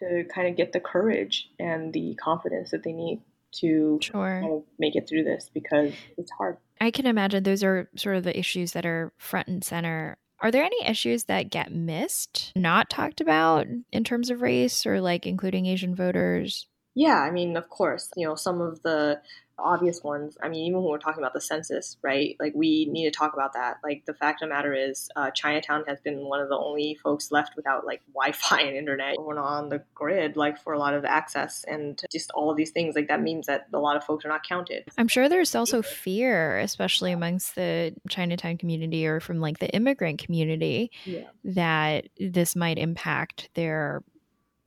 to 0.00 0.24
kind 0.34 0.48
of 0.48 0.56
get 0.56 0.72
the 0.72 0.80
courage 0.80 1.50
and 1.58 1.92
the 1.92 2.14
confidence 2.14 2.70
that 2.70 2.82
they 2.82 2.92
need 2.92 3.20
to 3.60 3.98
Sure. 4.00 4.40
kind 4.40 4.52
of 4.54 4.62
make 4.78 4.96
it 4.96 5.06
through 5.06 5.24
this 5.24 5.50
because 5.52 5.92
it's 6.16 6.30
hard. 6.30 6.56
I 6.80 6.90
can 6.90 7.04
imagine 7.06 7.42
those 7.42 7.62
are 7.62 7.90
sort 7.96 8.16
of 8.16 8.24
the 8.24 8.36
issues 8.38 8.72
that 8.72 8.86
are 8.86 9.12
front 9.18 9.48
and 9.48 9.62
center. 9.62 10.16
Are 10.42 10.50
there 10.50 10.64
any 10.64 10.84
issues 10.84 11.24
that 11.24 11.50
get 11.50 11.72
missed, 11.72 12.52
not 12.56 12.90
talked 12.90 13.20
about 13.20 13.68
in 13.92 14.02
terms 14.02 14.28
of 14.28 14.42
race 14.42 14.84
or 14.84 15.00
like 15.00 15.24
including 15.24 15.66
Asian 15.66 15.94
voters? 15.94 16.66
Yeah, 16.94 17.16
I 17.20 17.30
mean, 17.30 17.56
of 17.56 17.70
course, 17.70 18.10
you 18.16 18.26
know, 18.26 18.34
some 18.34 18.60
of 18.60 18.82
the 18.82 19.22
obvious 19.58 20.02
ones. 20.02 20.36
I 20.42 20.48
mean, 20.48 20.64
even 20.66 20.80
when 20.82 20.90
we're 20.90 20.98
talking 20.98 21.22
about 21.22 21.34
the 21.34 21.40
census, 21.40 21.96
right? 22.02 22.36
Like, 22.40 22.52
we 22.54 22.86
need 22.90 23.04
to 23.04 23.10
talk 23.16 23.34
about 23.34 23.52
that. 23.54 23.76
Like, 23.84 24.04
the 24.06 24.14
fact 24.14 24.42
of 24.42 24.48
the 24.48 24.54
matter 24.54 24.72
is, 24.74 25.08
uh, 25.16 25.30
Chinatown 25.30 25.84
has 25.86 26.00
been 26.00 26.18
one 26.18 26.40
of 26.40 26.48
the 26.48 26.56
only 26.56 26.98
folks 27.02 27.30
left 27.30 27.54
without 27.56 27.84
like 27.86 28.00
Wi-Fi 28.14 28.60
and 28.62 28.76
internet. 28.76 29.16
We're 29.18 29.34
not 29.34 29.44
on 29.44 29.68
the 29.68 29.82
grid, 29.94 30.36
like 30.36 30.58
for 30.60 30.72
a 30.72 30.78
lot 30.78 30.94
of 30.94 31.04
access 31.04 31.64
and 31.68 32.00
just 32.10 32.30
all 32.32 32.50
of 32.50 32.56
these 32.56 32.70
things. 32.70 32.94
Like, 32.96 33.08
that 33.08 33.20
means 33.22 33.46
that 33.46 33.66
a 33.72 33.78
lot 33.78 33.96
of 33.96 34.04
folks 34.04 34.24
are 34.24 34.28
not 34.28 34.42
counted. 34.46 34.84
I'm 34.98 35.08
sure 35.08 35.28
there's 35.28 35.54
also 35.54 35.82
fear, 35.82 36.58
especially 36.58 37.12
amongst 37.12 37.54
the 37.54 37.94
Chinatown 38.08 38.58
community 38.58 39.06
or 39.06 39.20
from 39.20 39.40
like 39.40 39.58
the 39.58 39.70
immigrant 39.74 40.18
community, 40.24 40.90
Yeah. 41.04 41.28
that 41.44 42.06
this 42.18 42.56
might 42.56 42.78
impact 42.78 43.50
their 43.54 44.02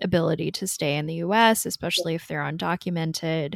ability 0.01 0.51
to 0.51 0.67
stay 0.67 0.97
in 0.97 1.05
the 1.05 1.15
US, 1.15 1.65
especially 1.65 2.15
if 2.15 2.27
they're 2.27 2.41
undocumented. 2.41 3.55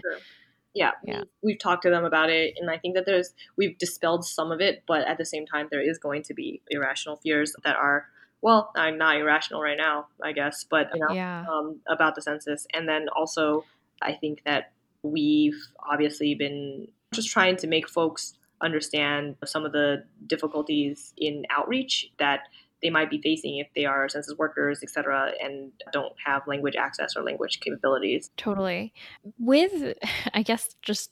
Yeah, 0.79 0.91
Yeah. 1.03 1.17
We've, 1.19 1.27
we've 1.43 1.59
talked 1.59 1.83
to 1.83 1.89
them 1.89 2.05
about 2.05 2.29
it, 2.29 2.55
and 2.59 2.71
I 2.71 2.77
think 2.77 2.95
that 2.95 3.05
there's 3.05 3.33
we've 3.57 3.77
dispelled 3.77 4.25
some 4.25 4.51
of 4.51 4.59
it, 4.61 4.83
but 4.87 5.01
at 5.07 5.17
the 5.17 5.25
same 5.25 5.45
time, 5.45 5.67
there 5.69 5.81
is 5.81 5.97
going 5.99 6.23
to 6.23 6.33
be 6.33 6.61
irrational 6.69 7.17
fears 7.17 7.53
that 7.63 7.75
are 7.75 8.07
well, 8.41 8.71
I'm 8.73 8.97
not 8.97 9.17
irrational 9.17 9.61
right 9.61 9.77
now, 9.77 10.07
I 10.23 10.31
guess, 10.31 10.63
but 10.63 10.87
you 10.93 11.01
know, 11.01 11.13
Yeah. 11.13 11.45
um, 11.51 11.81
about 11.89 12.15
the 12.15 12.21
census, 12.21 12.65
and 12.73 12.87
then 12.87 13.09
also, 13.09 13.65
I 14.01 14.13
think 14.13 14.43
that 14.45 14.71
we've 15.03 15.59
obviously 15.91 16.35
been 16.35 16.87
just 17.13 17.29
trying 17.29 17.57
to 17.57 17.67
make 17.67 17.89
folks 17.89 18.35
understand 18.61 19.35
some 19.45 19.65
of 19.65 19.71
the 19.73 20.05
difficulties 20.27 21.13
in 21.17 21.45
outreach 21.49 22.11
that 22.19 22.41
they 22.81 22.89
might 22.89 23.09
be 23.09 23.21
facing 23.21 23.57
if 23.57 23.67
they 23.75 23.85
are 23.85 24.07
census 24.09 24.37
workers, 24.37 24.79
et 24.83 24.89
cetera, 24.89 25.31
and 25.41 25.71
don't 25.91 26.13
have 26.23 26.47
language 26.47 26.75
access 26.75 27.15
or 27.15 27.23
language 27.23 27.59
capabilities. 27.59 28.31
Totally. 28.37 28.93
With, 29.37 29.97
I 30.33 30.43
guess, 30.43 30.75
just 30.81 31.11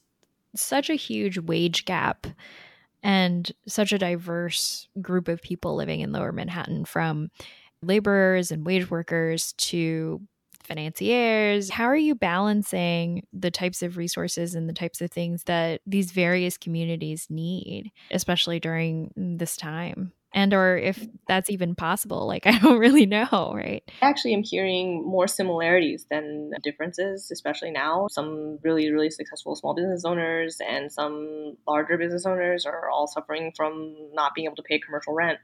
such 0.54 0.88
a 0.90 0.94
huge 0.94 1.38
wage 1.38 1.84
gap 1.84 2.26
and 3.02 3.52
such 3.66 3.92
a 3.92 3.98
diverse 3.98 4.88
group 5.00 5.28
of 5.28 5.42
people 5.42 5.76
living 5.76 6.00
in 6.00 6.12
lower 6.12 6.32
Manhattan 6.32 6.84
from 6.84 7.30
laborers 7.82 8.50
and 8.50 8.66
wage 8.66 8.90
workers 8.90 9.52
to 9.52 10.20
financiers. 10.64 11.70
How 11.70 11.84
are 11.84 11.96
you 11.96 12.14
balancing 12.14 13.26
the 13.32 13.50
types 13.50 13.82
of 13.82 13.96
resources 13.96 14.54
and 14.54 14.68
the 14.68 14.74
types 14.74 15.00
of 15.00 15.10
things 15.10 15.44
that 15.44 15.80
these 15.86 16.10
various 16.12 16.58
communities 16.58 17.26
need, 17.30 17.90
especially 18.10 18.60
during 18.60 19.12
this 19.16 19.56
time? 19.56 20.12
And 20.34 20.52
or 20.52 20.76
if 20.76 21.06
that's 21.26 21.48
even 21.48 21.74
possible, 21.74 22.26
like 22.26 22.46
I 22.46 22.58
don't 22.58 22.78
really 22.78 23.06
know, 23.06 23.52
right? 23.54 23.82
I 24.02 24.08
actually 24.08 24.34
am 24.34 24.42
hearing 24.42 25.04
more 25.04 25.26
similarities 25.26 26.06
than 26.10 26.52
differences, 26.62 27.30
especially 27.30 27.70
now. 27.70 28.08
Some 28.10 28.58
really, 28.62 28.90
really 28.90 29.10
successful 29.10 29.56
small 29.56 29.74
business 29.74 30.04
owners 30.04 30.58
and 30.66 30.92
some 30.92 31.56
larger 31.66 31.96
business 31.96 32.26
owners 32.26 32.66
are 32.66 32.90
all 32.90 33.06
suffering 33.06 33.52
from 33.56 33.96
not 34.12 34.34
being 34.34 34.46
able 34.46 34.56
to 34.56 34.62
pay 34.62 34.78
commercial 34.78 35.14
rent. 35.14 35.38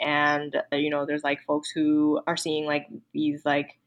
And, 0.00 0.56
uh, 0.72 0.76
you 0.76 0.90
know, 0.90 1.04
there's 1.06 1.24
like 1.24 1.42
folks 1.46 1.70
who 1.70 2.20
are 2.26 2.36
seeing 2.36 2.64
like 2.64 2.86
these 3.12 3.42
like 3.44 3.78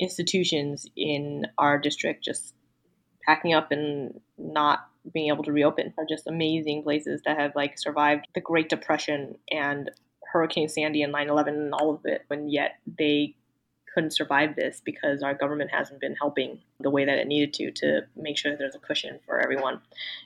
institutions 0.00 0.86
in 0.96 1.46
our 1.58 1.78
district 1.78 2.24
just 2.24 2.54
packing 3.24 3.54
up 3.54 3.70
and 3.70 4.20
not 4.42 4.88
being 5.12 5.28
able 5.28 5.44
to 5.44 5.52
reopen 5.52 5.92
are 5.98 6.06
just 6.08 6.26
amazing 6.26 6.82
places 6.82 7.22
that 7.24 7.38
have 7.38 7.52
like 7.56 7.78
survived 7.78 8.26
the 8.34 8.40
Great 8.40 8.68
Depression 8.68 9.36
and 9.50 9.90
Hurricane 10.32 10.68
Sandy 10.68 11.02
and 11.02 11.12
9/11 11.12 11.48
and 11.48 11.74
all 11.74 11.94
of 11.94 12.00
it, 12.04 12.24
and 12.30 12.50
yet 12.50 12.76
they 12.98 13.34
couldn't 13.94 14.12
survive 14.12 14.56
this 14.56 14.80
because 14.82 15.22
our 15.22 15.34
government 15.34 15.70
hasn't 15.70 16.00
been 16.00 16.16
helping 16.16 16.58
the 16.80 16.90
way 16.90 17.04
that 17.04 17.18
it 17.18 17.26
needed 17.26 17.52
to 17.52 17.70
to 17.72 18.00
make 18.16 18.38
sure 18.38 18.56
there's 18.56 18.74
a 18.74 18.78
cushion 18.78 19.18
for 19.26 19.38
everyone. 19.38 19.80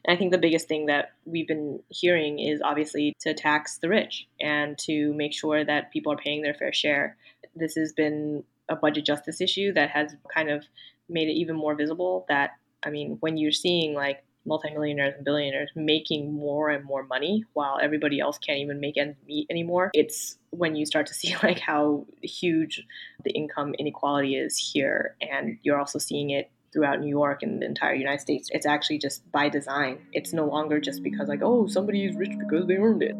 And 0.05 0.14
I 0.14 0.16
think 0.16 0.31
the 0.31 0.38
biggest 0.38 0.68
thing 0.68 0.87
that 0.87 1.12
we've 1.24 1.48
been 1.48 1.83
hearing 1.88 2.38
is 2.38 2.61
obviously 2.62 3.14
to 3.20 3.35
tax 3.35 3.79
the 3.79 3.88
rich 3.88 4.29
and 4.40 4.79
to 4.79 5.12
make 5.14 5.33
sure 5.33 5.64
that 5.64 5.90
people 5.90 6.12
are 6.12 6.16
paying 6.16 6.42
their 6.42 6.55
fair 6.55 6.72
share. 6.72 7.16
this 7.57 7.74
has 7.74 7.92
been 7.92 8.44
a 8.68 8.76
budget 8.76 9.05
justice 9.05 9.40
issue 9.40 9.72
that 9.72 9.90
has 9.90 10.14
kind 10.33 10.50
of 10.50 10.64
made 11.09 11.29
it 11.29 11.33
even 11.33 11.57
more 11.57 11.74
visible 11.74 12.26
that 12.29 12.50
I 12.87 12.90
mean, 12.90 13.16
when 13.20 13.37
you're 13.37 13.53
seeing 13.53 13.94
like 13.94 14.22
multimillionaires 14.46 15.14
and 15.16 15.25
billionaires 15.25 15.70
making 15.75 16.33
more 16.33 16.70
and 16.70 16.85
more 16.85 17.03
money 17.03 17.44
while 17.53 17.81
everybody 17.83 18.20
else 18.20 18.38
can't 18.38 18.61
even 18.61 18.79
make 18.79 18.96
ends 18.96 19.16
meet 19.27 19.49
anymore, 19.51 19.90
it's 19.92 20.38
when 20.51 20.77
you 20.77 20.87
start 20.87 21.07
to 21.07 21.14
see 21.14 21.35
like 21.42 21.59
how 21.59 22.07
huge 22.22 22.85
the 23.25 23.33
income 23.33 23.75
inequality 23.79 24.37
is 24.37 24.57
here 24.57 25.16
and 25.20 25.59
you're 25.62 25.79
also 25.79 25.99
seeing 25.99 26.31
it 26.31 26.49
throughout 26.72 27.01
New 27.01 27.09
York 27.09 27.42
and 27.42 27.61
the 27.61 27.66
entire 27.66 27.94
United 27.94 28.20
States. 28.20 28.49
It's 28.53 28.66
actually 28.66 28.99
just 28.99 29.31
by 29.33 29.49
design. 29.49 29.99
It's 30.12 30.33
no 30.33 30.46
longer 30.46 30.79
just 30.79 31.03
because 31.03 31.29
like, 31.29 31.40
oh, 31.42 31.66
somebody 31.66 32.05
is 32.05 32.14
rich 32.14 32.33
because 32.38 32.66
they 32.68 32.77
earned 32.77 33.03
it. 33.03 33.16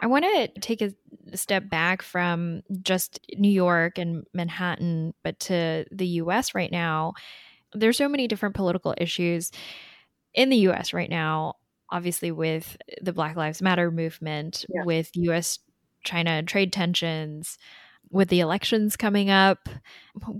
I 0.00 0.06
want 0.06 0.24
to 0.24 0.48
take 0.60 0.80
a 0.80 0.92
step 1.34 1.68
back 1.68 2.02
from 2.02 2.62
just 2.82 3.20
New 3.36 3.50
York 3.50 3.98
and 3.98 4.24
Manhattan, 4.34 5.14
but 5.22 5.38
to 5.40 5.84
the 5.90 6.06
US 6.06 6.54
right 6.54 6.70
now. 6.70 7.14
There's 7.74 7.96
so 7.96 8.08
many 8.08 8.28
different 8.28 8.54
political 8.54 8.94
issues 8.98 9.50
in 10.34 10.50
the 10.50 10.68
US 10.68 10.92
right 10.92 11.10
now, 11.10 11.54
obviously, 11.90 12.30
with 12.30 12.76
the 13.00 13.12
Black 13.12 13.36
Lives 13.36 13.62
Matter 13.62 13.90
movement, 13.90 14.64
yeah. 14.68 14.84
with 14.84 15.10
US 15.14 15.58
China 16.04 16.42
trade 16.42 16.72
tensions, 16.72 17.58
with 18.10 18.28
the 18.28 18.40
elections 18.40 18.96
coming 18.96 19.30
up. 19.30 19.68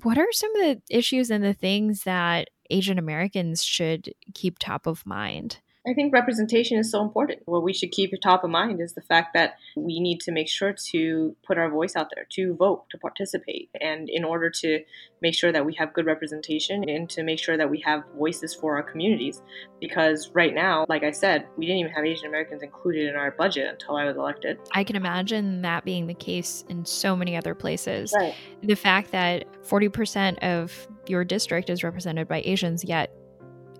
What 0.03 0.19
are 0.19 0.31
some 0.33 0.55
of 0.57 0.63
the 0.63 0.83
issues 0.91 1.31
and 1.31 1.43
the 1.43 1.55
things 1.55 2.05
that 2.05 2.49
Asian 2.71 2.99
Americans 2.99 3.65
should 3.65 4.13
keep 4.35 4.59
top 4.59 4.87
of 4.87 5.07
mind? 5.07 5.59
I 5.87 5.95
think 5.95 6.13
representation 6.13 6.79
is 6.79 6.91
so 6.91 7.03
important. 7.03 7.41
What 7.47 7.65
we 7.65 7.73
should 7.73 7.91
keep 7.91 8.13
top 8.23 8.45
of 8.45 8.51
mind 8.51 8.81
is 8.81 8.93
the 8.93 9.03
fact 9.03 9.35
that 9.35 9.57
we 9.77 9.99
need 9.99 10.21
to 10.21 10.33
make 10.33 10.49
sure 10.49 10.73
to 10.91 11.37
put 11.45 11.59
our 11.59 11.69
voice 11.69 11.97
out 11.97 12.09
there, 12.15 12.27
to 12.33 12.55
vote, 12.55 12.85
to 12.91 12.99
participate. 12.99 13.69
And 13.81 14.09
in 14.09 14.25
order 14.25 14.49
to 14.51 14.81
make 15.21 15.35
sure 15.35 15.51
that 15.51 15.67
we 15.67 15.75
have 15.75 15.93
good 15.93 16.07
representation 16.07 16.89
and 16.89 17.09
to 17.11 17.23
make 17.23 17.39
sure 17.39 17.57
that 17.57 17.71
we 17.71 17.81
have 17.81 18.05
voices 18.17 18.55
for 18.55 18.77
our 18.77 18.83
communities. 18.83 19.43
Because 19.81 20.31
right 20.35 20.55
now, 20.55 20.85
like 20.89 21.03
I 21.03 21.11
said, 21.11 21.47
we 21.57 21.67
didn't 21.67 21.81
even 21.81 21.93
have 21.93 22.05
Asian 22.05 22.27
Americans 22.27 22.63
included 22.63 23.09
in 23.09 23.17
our 23.17 23.33
budget 23.33 23.69
until 23.69 23.97
I 23.97 24.05
was 24.05 24.17
elected. 24.17 24.59
I 24.73 24.85
can 24.85 24.95
imagine 24.95 25.63
that 25.63 25.85
being 25.85 26.07
the 26.07 26.15
case 26.15 26.65
in 26.69 26.85
so 26.85 27.17
many 27.17 27.37
other 27.37 27.55
places. 27.55 28.13
Right. 28.17 28.35
The 28.63 28.77
fact 28.77 29.11
that 29.13 29.47
40% 29.65 30.39
of 30.39 30.87
your 31.09 31.25
district 31.25 31.71
is 31.71 31.83
represented 31.83 32.29
by 32.29 32.43
Asians, 32.45 32.85
yet 32.85 33.13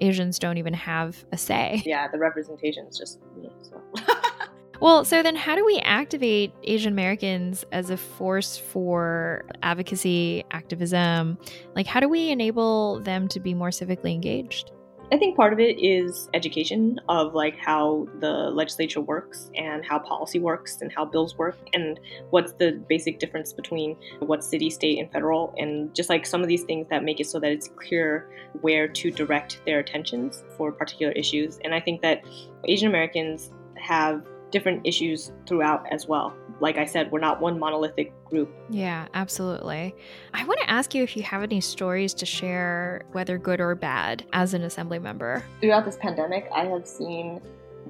Asians 0.03 0.39
don't 0.39 0.59
even 0.59 0.75
have 0.75 1.25
a 1.33 1.39
say. 1.39 1.83
Yeah, 1.87 2.09
the 2.09 2.19
representation 2.19 2.87
is 2.87 2.99
just 2.99 3.21
me. 3.37 3.51
So. 3.63 3.81
well, 4.81 5.05
so 5.05 5.23
then 5.23 5.37
how 5.37 5.55
do 5.55 5.65
we 5.65 5.79
activate 5.79 6.53
Asian 6.65 6.93
Americans 6.93 7.65
as 7.73 7.89
a 7.89 7.97
force 7.97 8.57
for 8.59 9.45
advocacy, 9.63 10.45
activism? 10.51 11.39
Like, 11.75 11.87
how 11.87 12.01
do 12.01 12.09
we 12.09 12.31
enable 12.31 13.01
them 13.01 13.29
to 13.29 13.41
be 13.41 13.55
more 13.55 13.71
civically 13.71 14.13
engaged? 14.13 14.73
I 15.13 15.19
think 15.19 15.37
part 15.37 15.53
of 15.53 15.61
it 15.61 15.79
is 15.79 16.31
education 16.33 16.99
of 17.11 17.35
like 17.35 17.59
how 17.59 18.09
the 18.21 18.31
legislature 18.31 19.03
works 19.03 19.51
and 19.55 19.85
how 19.85 19.99
policy 19.99 20.39
works 20.39 20.81
and 20.81 20.91
how 20.91 21.05
bills 21.05 21.37
work 21.37 21.59
and 21.75 22.01
what's 22.31 22.55
the 22.55 22.83
basic 22.89 23.19
difference 23.19 23.53
between 23.53 23.95
what's 24.21 24.49
city, 24.49 24.71
state, 24.71 24.99
and 24.99 25.13
federal 25.13 25.55
and 25.59 25.95
just 25.95 26.09
like 26.09 26.25
some 26.25 26.41
of 26.41 26.49
these 26.49 26.63
things 26.63 26.87
that 26.89 27.05
make 27.05 27.21
it 27.21 27.27
so 27.27 27.39
that 27.41 27.53
it's 27.53 27.69
clear 27.77 28.31
where 28.63 28.89
to 28.89 29.11
direct 29.11 29.61
their 29.67 29.81
attentions 29.81 30.45
for 30.57 30.73
particular 30.73 31.13
issues. 31.13 31.59
And 31.63 31.75
I 31.75 31.81
think 31.81 32.01
that 32.01 32.25
Asian 32.67 32.89
Americans 32.89 33.53
have 33.77 34.27
different 34.51 34.87
issues 34.87 35.31
throughout 35.47 35.85
as 35.91 36.09
well. 36.09 36.35
Like 36.63 36.79
I 36.79 36.85
said, 36.85 37.11
we're 37.11 37.19
not 37.19 37.41
one 37.41 37.59
monolithic 37.59 38.13
group. 38.25 38.49
Yeah, 38.71 39.09
absolutely. 39.15 39.97
I 40.33 40.45
want 40.45 40.61
to 40.61 40.71
ask 40.71 40.95
you 40.95 41.03
if 41.03 41.17
you 41.17 41.25
have 41.25 41.43
any 41.43 41.61
stories 41.61 42.15
to 42.15 42.25
share, 42.25 43.03
whether 43.11 43.37
good 43.37 43.61
or 43.61 43.75
bad, 43.75 44.25
as 44.33 44.55
an 44.55 44.63
assembly 44.63 45.01
member. 45.01 45.45
Throughout 45.61 45.85
this 45.85 45.97
pandemic, 45.97 46.49
I 46.55 46.67
have 46.67 46.87
seen 46.87 47.41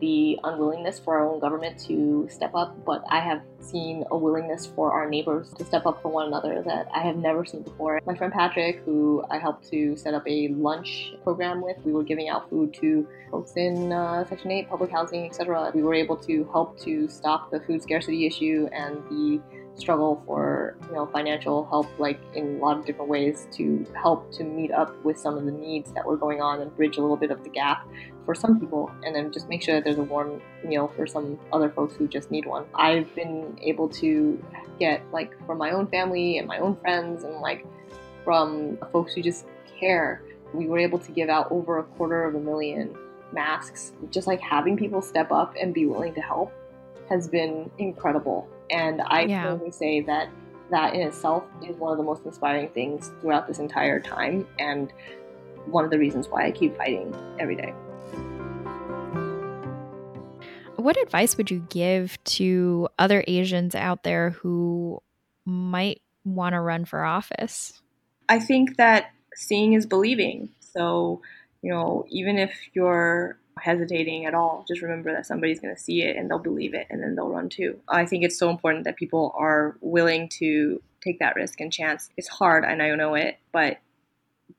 the 0.03 0.37
unwillingness 0.43 0.99
for 0.99 1.17
our 1.17 1.29
own 1.29 1.39
government 1.39 1.79
to 1.79 2.27
step 2.29 2.57
up, 2.57 2.85
but 2.85 3.05
I 3.09 3.21
have 3.21 3.41
seen 3.61 4.05
a 4.11 4.19
willingness 4.19 4.67
for 4.67 4.91
our 4.91 5.09
neighbors 5.09 5.55
to 5.55 5.65
step 5.65 5.87
up 5.87 6.03
for 6.03 6.09
one 6.09 6.27
another 6.27 6.61
that 6.67 6.89
I 6.93 7.03
have 7.03 7.17
never 7.17 7.45
seen 7.45 7.63
before. 7.63 8.01
My 8.05 8.17
friend 8.17 8.33
Patrick, 8.33 8.83
who 8.85 9.25
I 9.31 9.39
helped 9.39 9.71
to 9.71 9.97
set 9.97 10.13
up 10.13 10.25
a 10.27 10.49
lunch 10.49 11.15
program 11.23 11.63
with, 11.63 11.77
we 11.85 11.93
were 11.93 12.03
giving 12.03 12.29
out 12.29 12.51
food 12.51 12.75
to 12.81 13.07
folks 13.31 13.53
in 13.55 13.93
uh, 13.93 14.29
Section 14.29 14.51
8, 14.51 14.69
public 14.69 14.91
housing, 14.91 15.25
etc. 15.25 15.71
We 15.73 15.85
were 15.85 15.95
able 15.95 16.17
to 16.17 16.49
help 16.51 16.81
to 16.81 17.09
stop 17.09 17.53
the 17.53 17.61
food 17.61 17.81
scarcity 17.81 18.27
issue 18.27 18.69
and 18.73 18.97
the 19.09 19.41
struggle 19.75 20.23
for 20.27 20.77
you 20.89 20.95
know 20.95 21.07
financial 21.07 21.67
help 21.67 21.89
like 21.99 22.21
in 22.35 22.57
a 22.57 22.59
lot 22.59 22.79
of 22.79 22.85
different 22.85 23.11
ways 23.11 23.49
to 23.51 23.87
help 23.95 24.31
to 24.31 24.45
meet 24.45 24.71
up 24.71 24.95
with 25.05 25.19
some 25.19 25.37
of 25.37 25.45
the 25.45 25.51
needs 25.51 25.93
that 25.93 26.05
were 26.05 26.17
going 26.17 26.41
on 26.43 26.61
and 26.61 26.75
bridge 26.77 26.99
a 26.99 27.01
little 27.01 27.17
bit 27.17 27.31
of 27.31 27.43
the 27.43 27.49
gap 27.49 27.89
for 28.25 28.35
some 28.35 28.61
people 28.61 28.91
and 29.05 29.15
then 29.15 29.33
just 29.33 29.49
make 29.49 29.63
sure 29.63 29.75
that 29.75 29.85
there's 29.85 29.99
a 29.99 30.03
warm 30.03 30.41
meal 30.65 30.93
for 30.95 31.07
some 31.07 31.39
other 31.53 31.71
folks 31.71 31.97
who 31.97 32.07
just 32.07 32.31
need 32.31 32.47
one. 32.47 32.65
I've 32.75 33.13
been 33.15 33.59
able 33.63 33.89
to 33.91 34.43
get 34.79 35.03
like 35.13 35.35
from 35.47 35.59
my 35.59 35.71
own 35.71 35.87
family 35.89 36.39
and 36.39 36.47
my 36.47 36.59
own 36.59 36.77
friends 36.77 37.25
and 37.25 37.41
like 37.41 37.67
from 38.25 38.79
folks 38.93 39.15
who 39.15 39.23
just 39.23 39.47
care 39.81 40.23
we 40.55 40.67
were 40.67 40.79
able 40.79 40.99
to 40.99 41.13
give 41.13 41.29
out 41.29 41.51
over 41.51 41.79
a 41.79 41.83
quarter 41.83 42.25
of 42.25 42.35
a 42.35 42.39
million 42.39 42.95
masks. 43.33 43.93
Just 44.11 44.27
like 44.27 44.41
having 44.41 44.77
people 44.77 45.01
step 45.01 45.33
up 45.33 45.55
and 45.59 45.73
be 45.73 45.87
willing 45.87 46.15
to 46.15 46.21
help 46.21 46.53
has 47.09 47.27
been 47.27 47.71
incredible 47.79 48.49
and 48.71 49.03
I 49.03 49.23
yeah. 49.23 49.43
can 49.43 49.53
only 49.53 49.71
say 49.71 50.01
that 50.03 50.29
that 50.71 50.95
in 50.95 51.03
itself 51.03 51.45
is 51.63 51.77
one 51.77 51.93
of 51.93 51.99
the 51.99 52.05
most 52.05 52.25
inspiring 52.25 52.69
things 52.71 53.11
throughout 53.21 53.47
this 53.47 53.59
entire 53.59 54.01
time 54.01 54.47
and 54.59 54.93
one 55.67 55.85
of 55.85 55.91
the 55.91 55.99
reasons 55.99 56.29
why 56.29 56.47
I 56.47 56.51
keep 56.51 56.77
fighting 56.77 57.15
every 57.39 57.57
day. 57.57 57.75
What 60.77 60.97
advice 60.97 61.37
would 61.37 61.51
you 61.51 61.65
give 61.69 62.23
to 62.25 62.89
other 62.99 63.23
Asians 63.29 63.75
out 63.75 64.03
there 64.03 64.31
who 64.31 65.01
might 65.45 66.01
want 66.25 66.55
to 66.55 66.61
run 66.61 66.85
for 66.85 67.05
office? 67.05 67.81
I 68.29 68.41
think 68.41 68.79
that 68.79 69.13
seeing 69.35 69.75
is 69.75 69.87
believing. 69.87 70.49
So, 70.61 71.21
you 71.61 71.71
know, 71.71 72.07
even 72.09 72.39
if 72.39 72.53
you're 72.73 73.39
hesitating 73.59 74.27
at 74.27 74.35
all. 74.35 74.65
Just 74.67 74.83
remember 74.83 75.13
that 75.13 75.27
somebody's 75.27 75.61
going 75.61 75.75
to 75.75 75.81
see 75.81 76.03
it 76.03 76.17
and 76.17 76.31
they'll 76.31 76.39
believe 76.39 76.75
it 76.75 76.87
and 76.91 77.03
then 77.03 77.15
they'll 77.15 77.29
run 77.29 77.49
too. 77.49 77.79
I 77.89 78.07
think 78.07 78.25
it's 78.25 78.39
so 78.39 78.51
important 78.51 78.85
that 78.85 78.97
people 78.97 79.35
are 79.37 79.77
willing 79.81 80.29
to 80.41 80.83
take 81.03 81.19
that 81.19 81.37
risk 81.37 81.61
and 81.61 81.73
chance. 81.73 82.11
It's 82.17 82.29
hard 82.29 82.65
and 82.65 82.83
I 82.83 82.95
know 82.95 83.15
it, 83.15 83.39
but 83.53 83.79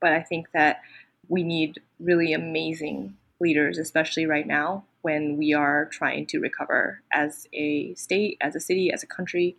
but 0.01 0.11
I 0.11 0.21
think 0.21 0.47
that 0.53 0.81
we 1.27 1.43
need 1.43 1.79
really 1.99 2.33
amazing 2.33 3.15
leaders, 3.39 3.77
especially 3.77 4.25
right 4.25 4.47
now 4.47 4.85
when 5.01 5.37
we 5.37 5.53
are 5.53 5.85
trying 5.85 6.25
to 6.25 6.39
recover 6.39 7.01
as 7.11 7.47
a 7.53 7.93
state, 7.95 8.37
as 8.41 8.55
a 8.55 8.59
city, 8.59 8.91
as 8.91 9.03
a 9.03 9.07
country, 9.07 9.55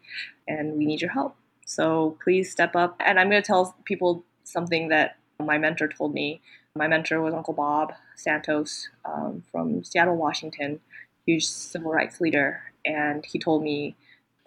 and 0.48 0.76
we 0.76 0.86
need 0.86 1.00
your 1.00 1.10
help. 1.10 1.36
So 1.66 2.16
please 2.22 2.50
step 2.50 2.74
up. 2.74 2.96
And 3.00 3.20
I'm 3.20 3.30
going 3.30 3.42
to 3.42 3.46
tell 3.46 3.76
people 3.84 4.24
something 4.44 4.88
that 4.88 5.16
my 5.38 5.58
mentor 5.58 5.88
told 5.88 6.14
me 6.14 6.40
my 6.76 6.88
mentor 6.88 7.20
was 7.20 7.32
Uncle 7.32 7.54
Bob 7.54 7.92
Santos 8.16 8.88
um, 9.04 9.44
from 9.52 9.84
Seattle, 9.84 10.16
Washington, 10.16 10.80
huge 11.24 11.46
civil 11.46 11.92
rights 11.92 12.20
leader. 12.20 12.62
And 12.84 13.24
he 13.24 13.38
told 13.38 13.62
me 13.62 13.94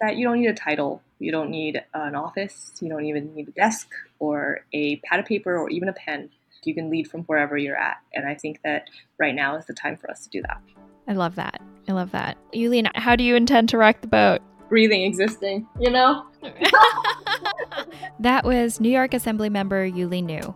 that 0.02 0.16
you 0.16 0.26
don't 0.26 0.38
need 0.38 0.48
a 0.48 0.54
title, 0.54 1.00
you 1.18 1.32
don't 1.32 1.50
need 1.50 1.82
an 1.94 2.14
office, 2.14 2.72
you 2.80 2.90
don't 2.90 3.06
even 3.06 3.34
need 3.34 3.48
a 3.48 3.52
desk 3.52 3.88
or 4.18 4.60
a 4.74 4.96
pad 4.96 5.20
of 5.20 5.26
paper 5.26 5.56
or 5.56 5.70
even 5.70 5.88
a 5.88 5.94
pen. 5.94 6.28
You 6.64 6.74
can 6.74 6.90
lead 6.90 7.08
from 7.08 7.22
wherever 7.22 7.56
you're 7.56 7.78
at. 7.78 7.96
And 8.12 8.28
I 8.28 8.34
think 8.34 8.60
that 8.62 8.90
right 9.18 9.34
now 9.34 9.56
is 9.56 9.64
the 9.64 9.72
time 9.72 9.96
for 9.96 10.10
us 10.10 10.24
to 10.24 10.28
do 10.28 10.42
that. 10.42 10.60
I 11.06 11.14
love 11.14 11.34
that. 11.36 11.62
I 11.88 11.92
love 11.92 12.10
that. 12.10 12.36
Yuh-Line, 12.52 12.90
how 12.94 13.16
do 13.16 13.24
you 13.24 13.36
intend 13.36 13.70
to 13.70 13.78
rock 13.78 14.02
the 14.02 14.06
boat? 14.06 14.42
Breathing, 14.68 15.04
existing, 15.04 15.66
you 15.80 15.88
know? 15.88 16.26
that 18.20 18.44
was 18.44 18.80
New 18.80 18.90
York 18.90 19.14
Assembly 19.14 19.48
member 19.48 19.86
Yuh-Line 19.86 20.26
Niou. 20.26 20.54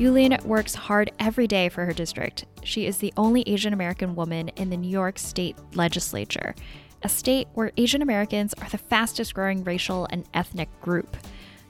Yuh-Line 0.00 0.38
works 0.46 0.74
hard 0.74 1.12
every 1.18 1.46
day 1.46 1.68
for 1.68 1.84
her 1.84 1.92
district. 1.92 2.46
She 2.64 2.86
is 2.86 2.96
the 2.96 3.12
only 3.18 3.42
Asian 3.46 3.74
American 3.74 4.14
woman 4.14 4.48
in 4.56 4.70
the 4.70 4.76
New 4.78 4.88
York 4.88 5.18
State 5.18 5.58
Legislature, 5.74 6.54
a 7.02 7.08
state 7.10 7.48
where 7.52 7.70
Asian 7.76 8.00
Americans 8.00 8.54
are 8.62 8.68
the 8.70 8.78
fastest 8.78 9.34
growing 9.34 9.62
racial 9.62 10.08
and 10.08 10.24
ethnic 10.32 10.70
group. 10.80 11.18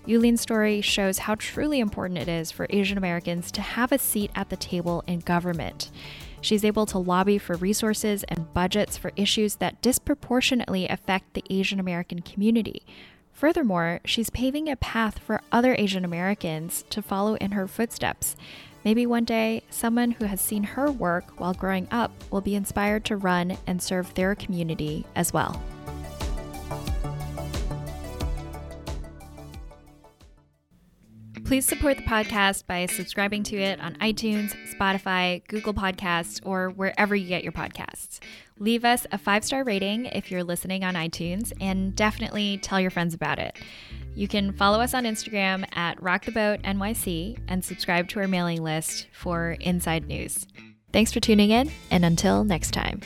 Yuh-Line's 0.06 0.40
story 0.40 0.80
shows 0.80 1.18
how 1.18 1.34
truly 1.34 1.80
important 1.80 2.20
it 2.20 2.28
is 2.28 2.52
for 2.52 2.68
Asian 2.70 2.96
Americans 2.96 3.50
to 3.50 3.62
have 3.62 3.90
a 3.90 3.98
seat 3.98 4.30
at 4.36 4.48
the 4.48 4.56
table 4.56 5.02
in 5.08 5.18
government. 5.18 5.90
She's 6.40 6.64
able 6.64 6.86
to 6.86 6.98
lobby 6.98 7.36
for 7.36 7.56
resources 7.56 8.22
and 8.28 8.54
budgets 8.54 8.96
for 8.96 9.10
issues 9.16 9.56
that 9.56 9.82
disproportionately 9.82 10.86
affect 10.86 11.34
the 11.34 11.42
Asian 11.50 11.80
American 11.80 12.22
community, 12.22 12.86
Furthermore, 13.40 14.00
she's 14.04 14.28
paving 14.28 14.68
a 14.68 14.76
path 14.76 15.18
for 15.18 15.40
other 15.50 15.74
Asian 15.78 16.04
Americans 16.04 16.84
to 16.90 17.00
follow 17.00 17.36
in 17.36 17.52
her 17.52 17.66
footsteps. 17.66 18.36
Maybe 18.84 19.06
one 19.06 19.24
day, 19.24 19.62
someone 19.70 20.10
who 20.10 20.26
has 20.26 20.42
seen 20.42 20.62
her 20.62 20.92
work 20.92 21.40
while 21.40 21.54
growing 21.54 21.88
up 21.90 22.12
will 22.30 22.42
be 22.42 22.54
inspired 22.54 23.06
to 23.06 23.16
run 23.16 23.56
and 23.66 23.82
serve 23.82 24.12
their 24.12 24.34
community 24.34 25.06
as 25.16 25.32
well. 25.32 25.62
Please 31.46 31.64
support 31.64 31.96
the 31.96 32.02
podcast 32.02 32.66
by 32.66 32.84
subscribing 32.84 33.42
to 33.44 33.56
it 33.56 33.80
on 33.80 33.94
iTunes, 33.94 34.54
Spotify, 34.72 35.44
Google 35.48 35.72
Podcasts, 35.72 36.40
or 36.44 36.68
wherever 36.68 37.16
you 37.16 37.26
get 37.26 37.42
your 37.42 37.52
podcasts. 37.52 38.20
Leave 38.60 38.84
us 38.84 39.06
a 39.10 39.18
five 39.18 39.42
star 39.42 39.64
rating 39.64 40.04
if 40.06 40.30
you're 40.30 40.44
listening 40.44 40.84
on 40.84 40.94
iTunes, 40.94 41.52
and 41.60 41.96
definitely 41.96 42.58
tell 42.58 42.78
your 42.78 42.90
friends 42.90 43.14
about 43.14 43.38
it. 43.38 43.56
You 44.14 44.28
can 44.28 44.52
follow 44.52 44.80
us 44.80 44.92
on 44.92 45.04
Instagram 45.04 45.64
at 45.74 45.96
RockTheBoatNYC 45.98 47.38
and 47.48 47.64
subscribe 47.64 48.08
to 48.08 48.20
our 48.20 48.28
mailing 48.28 48.62
list 48.62 49.08
for 49.12 49.52
inside 49.60 50.06
news. 50.06 50.46
Thanks 50.92 51.10
for 51.10 51.20
tuning 51.20 51.50
in, 51.50 51.70
and 51.90 52.04
until 52.04 52.44
next 52.44 52.72
time. 52.72 53.00